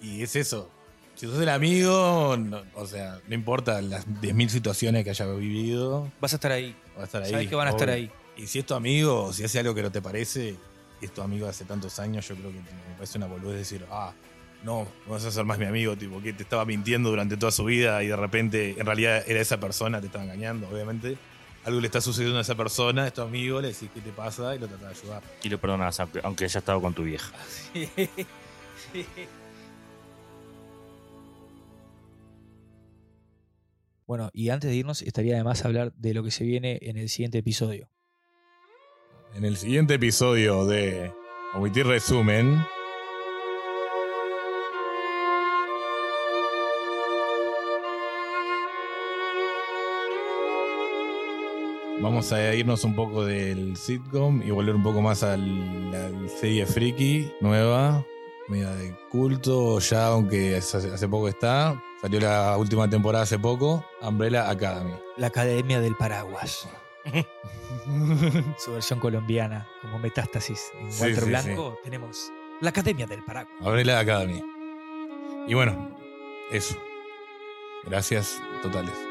y 0.00 0.22
es 0.22 0.34
eso. 0.36 0.70
Si 1.14 1.26
sos 1.26 1.40
el 1.40 1.48
amigo, 1.48 2.36
no- 2.38 2.62
o 2.74 2.86
sea, 2.86 3.20
no 3.26 3.34
importa 3.34 3.80
las 3.80 4.06
10.000 4.06 4.48
situaciones 4.48 5.04
que 5.04 5.10
haya 5.10 5.26
vivido, 5.26 6.10
Vas 6.20 6.32
a 6.32 6.36
estar 6.36 6.52
ahí. 6.52 6.76
va 6.96 7.02
a 7.02 7.04
estar 7.06 7.22
ahí. 7.22 7.30
Sabes 7.30 7.48
que 7.48 7.54
van 7.54 7.68
a 7.68 7.70
estar 7.70 7.88
obvio. 7.88 7.96
ahí. 7.96 8.10
Y 8.36 8.46
si 8.46 8.58
es 8.60 8.66
tu 8.66 8.74
amigo, 8.74 9.24
o 9.24 9.32
si 9.32 9.42
hace 9.44 9.58
algo 9.58 9.74
que 9.74 9.82
no 9.82 9.90
te 9.90 10.00
parece, 10.02 10.56
y 11.00 11.04
es 11.04 11.12
tu 11.12 11.22
amigo 11.22 11.46
de 11.46 11.50
hace 11.50 11.64
tantos 11.64 11.98
años, 11.98 12.26
yo 12.28 12.34
creo 12.36 12.50
que 12.50 12.58
me 12.58 12.94
parece 12.96 13.18
una 13.18 13.26
boludez 13.26 13.58
decir, 13.58 13.84
ah, 13.90 14.12
no, 14.64 14.88
no 15.06 15.12
vas 15.12 15.24
a 15.24 15.30
ser 15.30 15.44
más 15.44 15.58
mi 15.58 15.66
amigo, 15.66 15.96
tipo, 15.96 16.20
que 16.20 16.32
te 16.32 16.42
estaba 16.42 16.64
mintiendo 16.64 17.10
durante 17.10 17.36
toda 17.36 17.52
su 17.52 17.64
vida 17.64 18.02
y 18.02 18.08
de 18.08 18.16
repente 18.16 18.74
en 18.78 18.86
realidad 18.86 19.24
era 19.26 19.40
esa 19.40 19.58
persona, 19.58 20.00
te 20.00 20.06
estaba 20.06 20.24
engañando, 20.24 20.68
obviamente. 20.68 21.16
Algo 21.64 21.80
le 21.80 21.86
está 21.86 22.00
sucediendo 22.00 22.38
a 22.38 22.42
esa 22.42 22.54
persona, 22.54 23.06
es 23.06 23.12
tu 23.12 23.20
amigo, 23.20 23.60
le 23.60 23.68
decís 23.68 23.90
qué 23.92 24.00
te 24.00 24.10
pasa 24.10 24.54
y 24.54 24.58
lo 24.58 24.68
tratas 24.68 24.94
de 24.94 25.00
ayudar. 25.00 25.22
Y 25.42 25.48
lo 25.48 25.58
perdonas, 25.58 26.00
aunque, 26.00 26.20
aunque 26.22 26.44
haya 26.44 26.58
estado 26.58 26.80
con 26.80 26.94
tu 26.94 27.02
vieja. 27.02 27.32
Bueno, 34.08 34.30
y 34.32 34.48
antes 34.48 34.70
de 34.70 34.76
irnos, 34.76 35.02
estaría 35.02 35.34
además 35.34 35.66
hablar 35.66 35.92
de 35.92 36.14
lo 36.14 36.24
que 36.24 36.30
se 36.30 36.42
viene 36.42 36.78
en 36.80 36.96
el 36.96 37.10
siguiente 37.10 37.36
episodio. 37.36 37.90
En 39.34 39.44
el 39.44 39.58
siguiente 39.58 39.94
episodio 39.94 40.64
de 40.64 41.12
Omitir 41.52 41.86
Resumen, 41.86 42.58
Vamos 52.00 52.32
a 52.32 52.54
irnos 52.54 52.84
un 52.84 52.94
poco 52.94 53.24
del 53.24 53.76
sitcom 53.76 54.40
y 54.42 54.50
volver 54.50 54.74
un 54.76 54.82
poco 54.82 55.02
más 55.02 55.22
a 55.24 55.36
la 55.36 56.10
serie 56.28 56.64
friki 56.64 57.32
nueva, 57.40 58.04
media 58.48 58.70
de 58.70 58.94
culto, 59.10 59.80
ya 59.80 60.06
aunque 60.08 60.56
hace, 60.56 61.08
poco 61.08 61.28
está. 61.28 61.82
Salió 62.00 62.20
la 62.20 62.56
última 62.56 62.88
temporada 62.88 63.24
hace 63.24 63.38
poco, 63.38 63.84
Umbrella 64.00 64.48
Academy. 64.48 64.92
La 65.16 65.26
Academia 65.26 65.80
del 65.80 65.96
Paraguas. 65.96 66.68
Su 68.58 68.72
versión 68.72 69.00
colombiana, 69.00 69.66
como 69.82 69.98
metástasis. 69.98 70.70
En 70.80 70.92
Sí, 70.92 71.02
Walter 71.02 71.24
sí, 71.24 71.28
Blanco 71.30 71.78
tenemos 71.82 72.30
la 72.60 72.70
Academia 72.70 73.06
del 73.06 73.24
Paraguas. 73.24 73.56
Umbrella 73.60 73.98
Academy. 73.98 74.40
Y 75.48 75.54
bueno, 75.54 75.96
eso. 76.52 76.76
Gracias 77.84 78.40
totales. 78.62 79.07